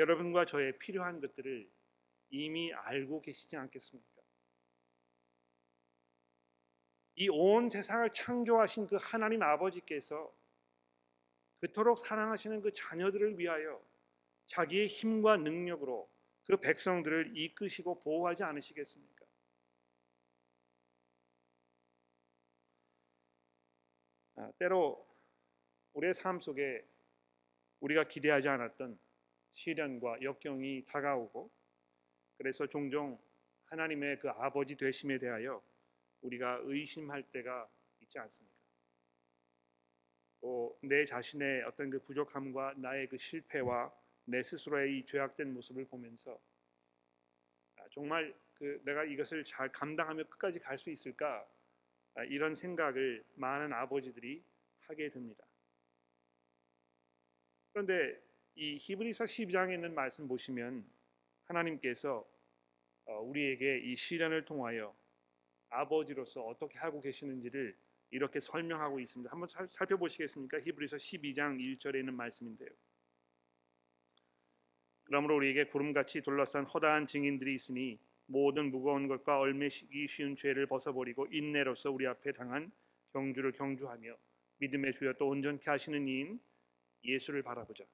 여러분과 0.00 0.46
저의 0.46 0.78
필요한 0.78 1.20
것들을 1.20 1.70
이미 2.30 2.72
알고 2.72 3.20
계시지 3.20 3.56
않겠습니까? 3.56 4.22
이 7.16 7.28
온 7.28 7.68
세상을 7.68 8.10
창조하신 8.12 8.86
그 8.86 8.96
하나님 8.98 9.42
아버지께서 9.42 10.34
그토록 11.60 11.98
사랑하시는 11.98 12.62
그 12.62 12.72
자녀들을 12.72 13.38
위하여 13.38 13.78
자기의 14.46 14.86
힘과 14.86 15.36
능력으로 15.36 16.10
그 16.44 16.56
백성들을 16.56 17.36
이끄시고 17.36 18.00
보호하지 18.00 18.42
않으시겠습니까? 18.44 19.26
아, 24.36 24.50
때로 24.58 25.06
우리의 25.92 26.14
삶 26.14 26.40
속에 26.40 26.88
우리가 27.80 28.04
기대하지 28.04 28.48
않았던 28.48 28.98
시련과 29.52 30.22
역경이 30.22 30.84
다가오고 30.86 31.50
그래서 32.38 32.66
종종 32.66 33.18
하나님의 33.66 34.18
그 34.18 34.30
아버지 34.30 34.76
되심에 34.76 35.18
대하여 35.18 35.62
우리가 36.22 36.60
의심할 36.64 37.22
때가 37.30 37.68
있지 38.00 38.18
않습니까? 38.18 38.56
또 40.40 40.78
내 40.82 41.04
자신의 41.04 41.64
어떤 41.64 41.90
그 41.90 41.98
부족함과 42.02 42.74
나의 42.78 43.06
그 43.08 43.18
실패와 43.18 43.92
내 44.24 44.42
스스로의 44.42 44.98
이 44.98 45.04
죄악된 45.04 45.52
모습을 45.52 45.84
보면서 45.86 46.40
아, 47.76 47.86
정말 47.90 48.34
그 48.54 48.80
내가 48.84 49.04
이것을 49.04 49.44
잘 49.44 49.70
감당하며 49.70 50.24
끝까지 50.24 50.58
갈 50.58 50.78
수 50.78 50.90
있을까 50.90 51.46
아, 52.14 52.24
이런 52.24 52.54
생각을 52.54 53.24
많은 53.34 53.72
아버지들이 53.72 54.42
하게 54.80 55.10
됩니다. 55.10 55.44
그런데 57.72 58.20
이 58.54 58.76
히브리서 58.78 59.24
12장에 59.24 59.74
있는 59.74 59.94
말씀 59.94 60.28
보시면 60.28 60.84
하나님께서 61.44 62.26
어, 63.06 63.20
우리에게 63.20 63.78
이 63.78 63.96
시련을 63.96 64.44
통하여 64.44 64.94
아버지로서 65.68 66.42
어떻게 66.42 66.78
하고 66.78 67.00
계시는지를 67.00 67.76
이렇게 68.10 68.40
설명하고 68.40 69.00
있습니다. 69.00 69.30
한번 69.30 69.48
살펴보시겠습니까? 69.70 70.60
히브리서 70.60 70.96
12장 70.96 71.58
1절에 71.58 72.00
있는 72.00 72.14
말씀인데요. 72.14 72.70
그러므로 75.04 75.36
우리에게 75.36 75.64
구름같이 75.64 76.22
둘러싼 76.22 76.64
허다한 76.64 77.06
증인들이 77.06 77.54
있으니 77.54 77.98
모든 78.26 78.70
무거운 78.70 79.08
것과 79.08 79.40
얼매시기 79.40 80.06
쉬운 80.06 80.36
죄를 80.36 80.66
벗어버리고 80.66 81.26
인내로서 81.30 81.90
우리 81.90 82.06
앞에 82.06 82.32
당한 82.32 82.70
경주를 83.12 83.52
경주하며 83.52 84.16
믿음의 84.58 84.92
주여 84.92 85.14
또 85.14 85.28
온전케 85.28 85.68
하시는 85.68 86.06
이인 86.06 86.40
예수를 87.02 87.42
바라보자. 87.42 87.84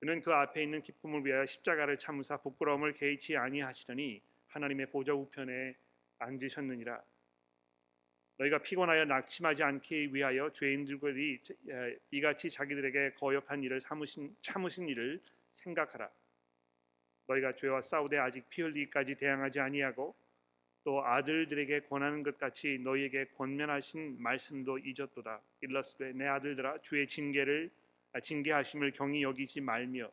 그는 0.00 0.22
그 0.22 0.32
앞에 0.32 0.62
있는 0.62 0.80
기쁨을 0.80 1.26
위하여 1.26 1.44
십자가를 1.44 1.98
참으사 1.98 2.38
부끄러움을 2.38 2.94
개의치 2.94 3.36
아니하시더니 3.36 4.22
하나님의 4.48 4.86
보좌 4.86 5.12
우편에 5.12 5.76
앉으셨느니라. 6.18 7.02
너희가 8.38 8.62
피곤하여 8.62 9.04
낙심하지 9.04 9.62
않기 9.62 10.14
위하여 10.14 10.50
죄인들이 10.50 11.38
이같이 12.10 12.48
자기들에게 12.48 13.12
거역한 13.18 13.62
일을 13.62 13.80
삼으신 13.80 14.34
참으신 14.40 14.88
일을 14.88 15.20
생각하라. 15.50 16.10
너희가 17.26 17.54
죄와 17.54 17.82
싸우되 17.82 18.16
아직 18.16 18.48
피 18.48 18.62
흘리기까지 18.62 19.16
대항하지 19.16 19.60
아니하고 19.60 20.16
또 20.82 21.04
아들들에게 21.04 21.80
권하는 21.80 22.22
것 22.22 22.38
같이 22.38 22.78
너희에게 22.82 23.26
권면하신 23.36 24.16
말씀도 24.22 24.78
잊었도다. 24.78 25.42
일러스되 25.60 26.14
내 26.14 26.26
아들들아 26.26 26.78
주의 26.80 27.06
징계를 27.06 27.70
아, 27.70 27.79
징계하심을 28.18 28.92
경히 28.92 29.22
여기지 29.22 29.60
말며 29.60 30.10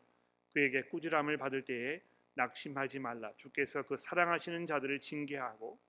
그에게 0.54 0.84
꾸지람을 0.84 1.38
받을 1.38 1.64
때에 1.64 2.02
낙심하지 2.36 3.00
말라. 3.00 3.34
주께서 3.38 3.82
그 3.84 3.98
사랑하시는 3.98 4.68
자들을 4.68 5.00
징계하고 5.00 5.80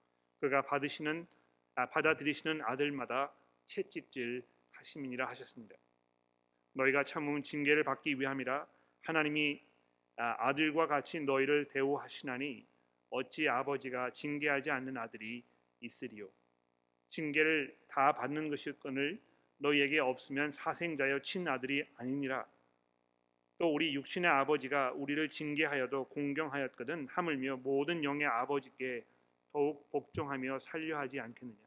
그가 0.41 0.63
받으시는 0.63 1.27
아, 1.75 1.87
받아들이시는 1.87 2.63
아들마다 2.63 3.33
채찍질 3.67 4.43
하심이니라 4.71 5.29
하셨습니다. 5.29 5.77
너희가 6.73 7.05
참으면 7.05 7.43
징계를 7.43 7.85
받기 7.85 8.19
위함이라 8.19 8.67
하나님이 9.03 9.63
아, 10.17 10.49
아들과 10.49 10.87
같이 10.87 11.21
너희를 11.21 11.69
대우하시나니 11.69 12.67
어찌 13.11 13.49
아버지가 13.49 14.11
징계하지 14.13 14.71
않는 14.71 14.97
아들이 14.97 15.45
있으리요 15.81 16.29
징계를 17.09 17.77
다 17.89 18.13
받는 18.13 18.51
것일건을 18.51 19.21
너희에게 19.59 19.99
없으면 19.99 20.51
사생자여 20.51 21.21
친아들이 21.21 21.85
아니니라. 21.97 22.47
또 23.59 23.75
우리 23.75 23.93
육신의 23.95 24.31
아버지가 24.31 24.93
우리를 24.93 25.29
징계하여도 25.29 26.05
공경하였거든 26.11 27.09
하물며 27.09 27.57
모든 27.57 28.05
영의 28.05 28.27
아버지께 28.27 29.05
더욱 29.53 29.91
복종하며 29.91 30.61
살려하지 30.61 31.19
않겠느냐. 31.19 31.59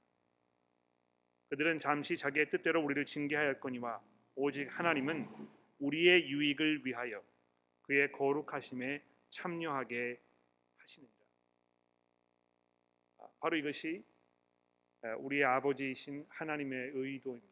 그들은 1.49 1.79
잠시 1.79 2.15
자기의 2.15 2.49
뜻대로 2.49 2.81
우리를 2.81 3.03
징계하였거니와 3.03 4.01
오직 4.35 4.67
하나님은 4.67 5.27
우리의 5.79 6.29
유익을 6.29 6.85
위하여 6.85 7.21
그의 7.81 8.09
거룩하심에 8.13 9.03
참여하게 9.27 10.21
하시느니라. 10.77 11.15
아, 13.17 13.27
바로 13.41 13.57
이것이 13.57 14.01
우리의 15.17 15.43
아버지이신 15.43 16.25
하나님의 16.29 16.91
의도입니다. 16.93 17.50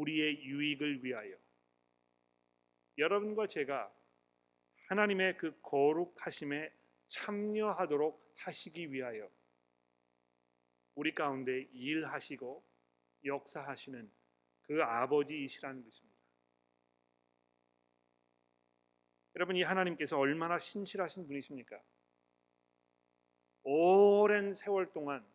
우리의 0.00 0.42
유익을 0.42 1.04
위하여 1.04 1.36
여러분과 2.96 3.46
제가 3.46 3.92
하나님의 4.88 5.36
그 5.36 5.58
거룩하심에 5.60 6.72
참여하도록 7.08 8.34
하시기 8.36 8.92
위하여 8.92 9.30
우리 10.94 11.14
가운데 11.14 11.68
일하시고 11.72 12.64
역사하시는 13.24 14.10
그 14.62 14.82
아버지이시라는 14.82 15.84
것입니다. 15.84 16.18
여러분 19.36 19.56
이 19.56 19.62
하나님께서 19.62 20.18
얼마나 20.18 20.58
신실하신 20.58 21.26
분이십니까? 21.26 21.80
오랜 23.62 24.54
세월 24.54 24.92
동안 24.92 25.26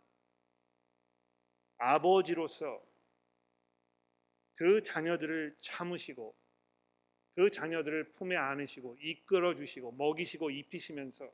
아버지로서 1.78 2.95
그 4.56 4.84
자녀들을 4.84 5.58
참으시고 5.62 6.36
그 7.36 7.52
자녀들을 7.52 8.12
품에 8.12 8.36
안으시고 8.36 8.98
이끌어 9.00 9.54
주시고 9.54 9.92
먹이시고 9.92 10.50
입히시면서 10.50 11.32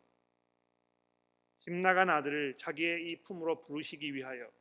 집 1.59 1.73
나간 1.73 2.09
아들을 2.09 2.57
자기의 2.57 3.11
이 3.11 3.21
품으로 3.21 3.61
부르시기 3.61 4.13
위하여 4.15 4.51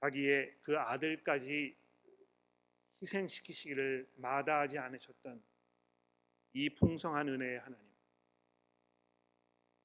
자기의 0.00 0.56
그 0.62 0.78
아들까지 0.78 1.76
희생시키시기를 3.02 4.08
마다하지 4.16 4.78
않으셨던 4.78 5.42
이 6.52 6.70
풍성한 6.70 7.28
은혜의 7.28 7.58
하나님. 7.60 7.88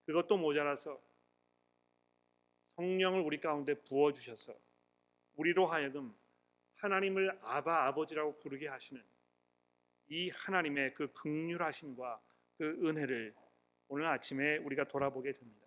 그것도 0.05 0.37
모자라서 0.37 1.01
성령을 2.75 3.21
우리 3.21 3.39
가운데 3.39 3.73
부어 3.73 4.11
주셔서 4.11 4.55
우리로 5.35 5.65
하여금 5.65 6.15
하나님을 6.83 7.39
아바 7.41 7.87
아버지라고 7.87 8.37
부르게 8.39 8.67
하시는 8.67 9.01
이 10.07 10.29
하나님의 10.29 10.93
그 10.93 11.11
극률하심과 11.13 12.21
그 12.57 12.65
은혜를 12.85 13.33
오늘 13.87 14.05
아침에 14.07 14.57
우리가 14.57 14.89
돌아보게 14.89 15.31
됩니다. 15.31 15.65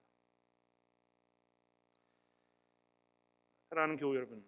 사랑하는 3.71 3.97
교우 3.97 4.15
여러분, 4.15 4.47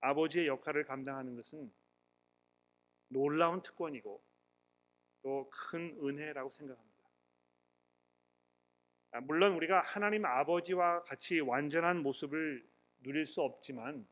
아버지의 0.00 0.48
역할을 0.48 0.84
감당하는 0.84 1.36
것은 1.36 1.72
놀라운 3.08 3.62
특권이고 3.62 4.22
또 5.22 5.48
큰 5.50 5.96
은혜라고 6.02 6.50
생각합니다. 6.50 7.04
아, 9.12 9.20
물론 9.20 9.54
우리가 9.54 9.80
하나님 9.82 10.24
아버지와 10.24 11.02
같이 11.02 11.40
완전한 11.40 12.02
모습을 12.02 12.68
누릴 13.02 13.24
수 13.24 13.40
없지만 13.42 14.06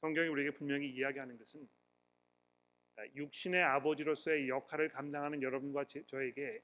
성경이 0.00 0.28
우리에게 0.28 0.50
분명히 0.52 0.88
이야기하는 0.90 1.38
것은 1.38 1.68
아, 2.96 3.06
육신의 3.14 3.62
아버지로서의 3.62 4.48
역할을 4.48 4.88
감당하는 4.88 5.42
여러분과 5.42 5.84
저에게 5.84 6.62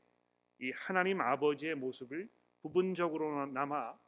이 0.61 0.71
하나님 0.73 1.21
아버지의 1.21 1.75
모습을 1.75 2.29
부분적으로나마 2.63 3.99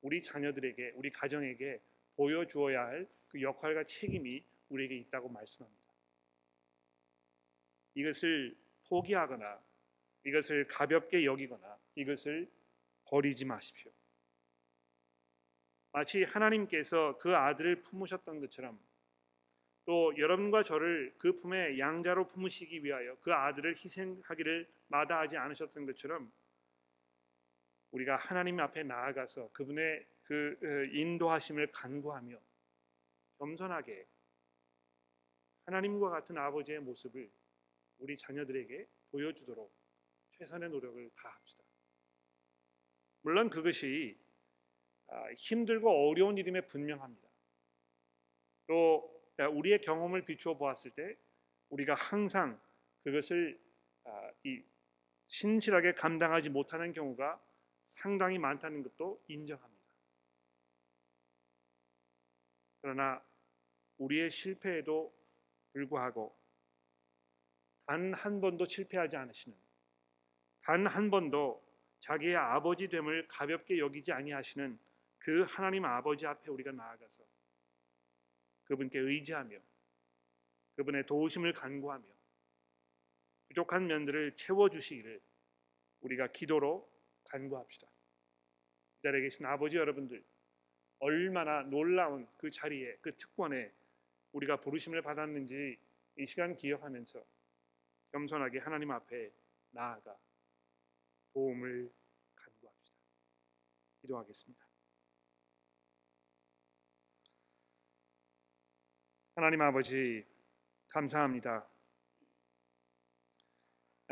우리 0.00 0.22
자녀들에게 0.22 0.92
우리 0.94 1.10
가정에게 1.10 1.80
보여주어야 2.16 2.86
할 2.86 3.18
그 3.28 3.42
역할과 3.42 3.84
책임이 3.84 4.44
우리에게 4.70 4.96
있다고 4.96 5.28
말씀합니다. 5.28 5.94
이것을 7.94 8.56
포기하거나 8.88 9.62
이것을 10.24 10.66
가볍게 10.66 11.24
여기거나 11.24 11.78
이것을 11.94 12.50
버리지 13.04 13.44
마십시오. 13.44 13.92
마치 15.92 16.22
하나님께서 16.24 17.16
그 17.18 17.34
아들을 17.34 17.82
품으셨던 17.82 18.40
것처럼 18.40 18.78
또 19.84 20.16
여러분과 20.18 20.64
저를 20.64 21.14
그 21.18 21.40
품에 21.40 21.78
양자로 21.78 22.28
품으시기 22.28 22.84
위하여 22.84 23.16
그 23.20 23.32
아들을 23.32 23.74
희생하기를 23.74 24.68
마다하지 24.88 25.38
않으셨던 25.38 25.86
것처럼 25.86 26.30
우리가 27.92 28.16
하나님 28.16 28.60
앞에 28.60 28.82
나아가서 28.82 29.50
그분의 29.52 30.06
그 30.24 30.58
어, 30.62 30.94
인도하심을 30.94 31.72
간구하며 31.72 32.38
겸손하게 33.38 34.06
하나님과 35.64 36.10
같은 36.10 36.36
아버지의 36.36 36.80
모습을 36.80 37.30
우리 37.98 38.16
자녀들에게 38.16 38.86
보여주도록 39.10 39.72
최선의 40.32 40.68
노력을 40.68 41.10
다합시다. 41.16 41.64
물론 43.22 43.48
그것이 43.50 44.18
아, 44.20 44.27
힘들고 45.36 46.08
어려운 46.08 46.36
일임에 46.38 46.62
분명합니다. 46.62 47.28
또 48.66 49.22
우리의 49.38 49.80
경험을 49.80 50.24
비추어 50.24 50.56
보았을 50.56 50.90
때 50.90 51.16
우리가 51.70 51.94
항상 51.94 52.60
그것을 53.04 53.58
아, 54.04 54.30
신실하게 55.26 55.92
감당하지 55.92 56.50
못하는 56.50 56.92
경우가 56.92 57.40
상당히 57.86 58.38
많다는 58.38 58.82
것도 58.82 59.22
인정합니다. 59.28 59.82
그러나 62.80 63.22
우리의 63.98 64.30
실패에도 64.30 65.14
불구하고 65.72 66.36
단 67.86 68.12
한 68.14 68.40
번도 68.40 68.66
실패하지 68.66 69.16
않으시는 69.16 69.56
단 70.62 70.86
한 70.86 71.10
번도 71.10 71.66
자기의 72.00 72.36
아버지 72.36 72.88
됨을 72.88 73.26
가볍게 73.28 73.78
여기지 73.78 74.12
아니하시는 74.12 74.78
그 75.18 75.42
하나님 75.42 75.84
아버지 75.84 76.26
앞에 76.26 76.50
우리가 76.50 76.72
나아가서 76.72 77.24
그분께 78.64 78.98
의지하며 78.98 79.58
그분의 80.76 81.06
도우심을 81.06 81.52
간구하며 81.52 82.04
부족한 83.48 83.86
면들을 83.86 84.36
채워 84.36 84.68
주시기를 84.68 85.20
우리가 86.00 86.28
기도로 86.28 86.88
간구합시다. 87.24 87.88
이 88.98 89.02
자리에 89.02 89.22
계신 89.22 89.46
아버지 89.46 89.76
여러분들 89.76 90.24
얼마나 91.00 91.62
놀라운 91.62 92.28
그 92.36 92.50
자리에 92.50 92.96
그 93.00 93.16
특권에 93.16 93.72
우리가 94.32 94.60
부르심을 94.60 95.02
받았는지 95.02 95.78
이 96.16 96.26
시간 96.26 96.54
기억하면서 96.54 97.24
겸손하게 98.12 98.58
하나님 98.58 98.90
앞에 98.90 99.32
나아가 99.70 100.16
도움을 101.32 101.92
간구합시다. 102.34 102.98
기도하겠습니다. 104.00 104.67
하나님 109.38 109.62
아버지 109.62 110.26
감사합니다. 110.88 111.64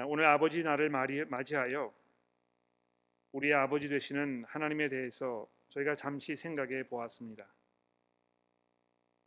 오늘 0.07 0.25
아버지 0.25 0.63
날을 0.63 0.89
맞이하여 1.29 1.93
우리의 3.33 3.55
아버지 3.55 3.89
되시는 3.89 4.45
하나님에 4.45 4.89
대해서 4.89 5.51
저희가 5.71 5.97
잠시 5.97 6.37
생각해 6.37 6.85
보았습니다. 6.85 7.53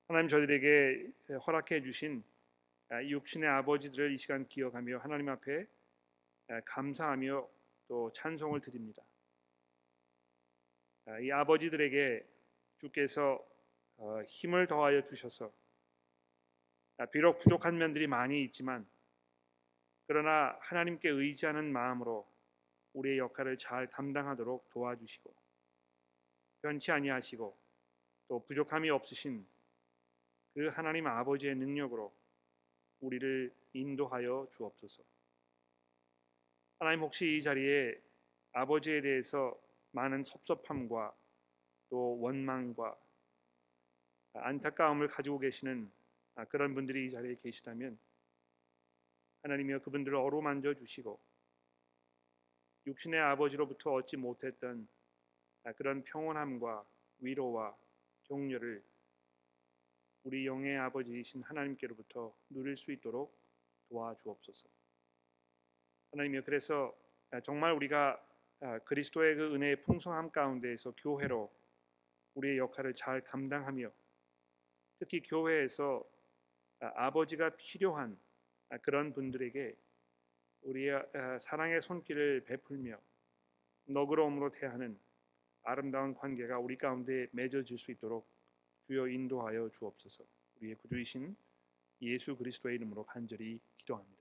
하나님 0.07 0.29
저희들에게 0.29 1.35
허락해 1.45 1.81
주신 1.81 2.23
육신의 2.89 3.49
아버지들을 3.49 4.13
이 4.13 4.17
시간 4.17 4.47
기억하며 4.47 4.99
하나님 4.99 5.27
앞에 5.27 5.67
에, 6.49 6.61
감사하며 6.63 7.45
또 7.89 8.09
찬송을 8.13 8.61
드립니다. 8.61 9.03
아, 11.07 11.19
이 11.19 11.29
아버지들에게 11.29 12.25
주께서 12.77 13.45
어, 13.97 14.21
힘을 14.25 14.65
더하여 14.65 15.03
주셔서 15.03 15.47
아, 15.47 15.68
비록 17.05 17.39
부족한 17.39 17.77
면들이 17.77 18.07
많이 18.07 18.43
있지만 18.43 18.87
그러나 20.07 20.57
하나님께 20.61 21.09
의지하는 21.09 21.71
마음으로 21.71 22.27
우리의 22.93 23.19
역할을 23.19 23.57
잘 23.57 23.87
감당하도록 23.87 24.69
도와주시고 24.69 25.33
변치 26.61 26.91
아니하시고 26.91 27.57
또 28.27 28.45
부족함이 28.45 28.89
없으신 28.89 29.45
그 30.53 30.67
하나님 30.67 31.07
아버지의 31.07 31.55
능력으로 31.55 32.13
우리를 32.99 33.53
인도하여 33.73 34.47
주옵소서. 34.51 35.03
하나님 36.79 37.01
혹시 37.01 37.37
이 37.37 37.41
자리에 37.41 37.99
아버지에 38.51 39.01
대해서 39.01 39.57
많은 39.91 40.23
섭섭함과 40.23 41.15
또 41.89 42.19
원망과 42.19 42.95
안타까움을 44.33 45.07
가지고 45.07 45.39
계시는 45.39 45.91
그런 46.45 46.73
분들이 46.73 47.05
이 47.05 47.09
자리에 47.09 47.35
계시다면 47.35 47.99
하나님이여 49.43 49.79
그분들을 49.79 50.17
어루만져 50.17 50.73
주시고 50.73 51.19
육신의 52.87 53.19
아버지로부터 53.19 53.93
얻지 53.93 54.17
못했던 54.17 54.87
그런 55.75 56.03
평온함과 56.03 56.85
위로와 57.19 57.77
격려를 58.23 58.83
우리 60.23 60.45
영의 60.45 60.77
아버지이신 60.77 61.43
하나님께로부터 61.43 62.35
누릴 62.49 62.75
수 62.75 62.91
있도록 62.91 63.37
도와주옵소서. 63.89 64.67
하나님이여 66.11 66.43
그래서 66.43 66.97
정말 67.43 67.73
우리가 67.73 68.21
그리스도의 68.85 69.35
그 69.35 69.55
은혜의 69.55 69.83
풍성함 69.83 70.31
가운데에서 70.31 70.91
교회로 70.97 71.51
우리의 72.33 72.57
역할을 72.57 72.93
잘 72.95 73.21
감당하며 73.21 73.91
특히 74.97 75.21
교회에서 75.21 76.03
아버지가 76.79 77.55
필요한 77.57 78.17
그런 78.81 79.13
분들에게 79.13 79.75
우리의 80.61 81.03
사랑의 81.41 81.81
손길을 81.81 82.43
베풀며 82.45 82.97
너그러움으로 83.85 84.51
대하는 84.51 84.99
아름다운 85.63 86.13
관계가 86.13 86.59
우리 86.59 86.77
가운데 86.77 87.27
맺어질 87.31 87.77
수 87.77 87.91
있도록 87.91 88.27
주여 88.83 89.07
인도하여 89.07 89.69
주옵소서. 89.69 90.23
우리의 90.57 90.75
구주이신 90.75 91.35
예수 92.01 92.35
그리스도의 92.35 92.75
이름으로 92.75 93.03
간절히 93.05 93.59
기도합니다. 93.77 94.18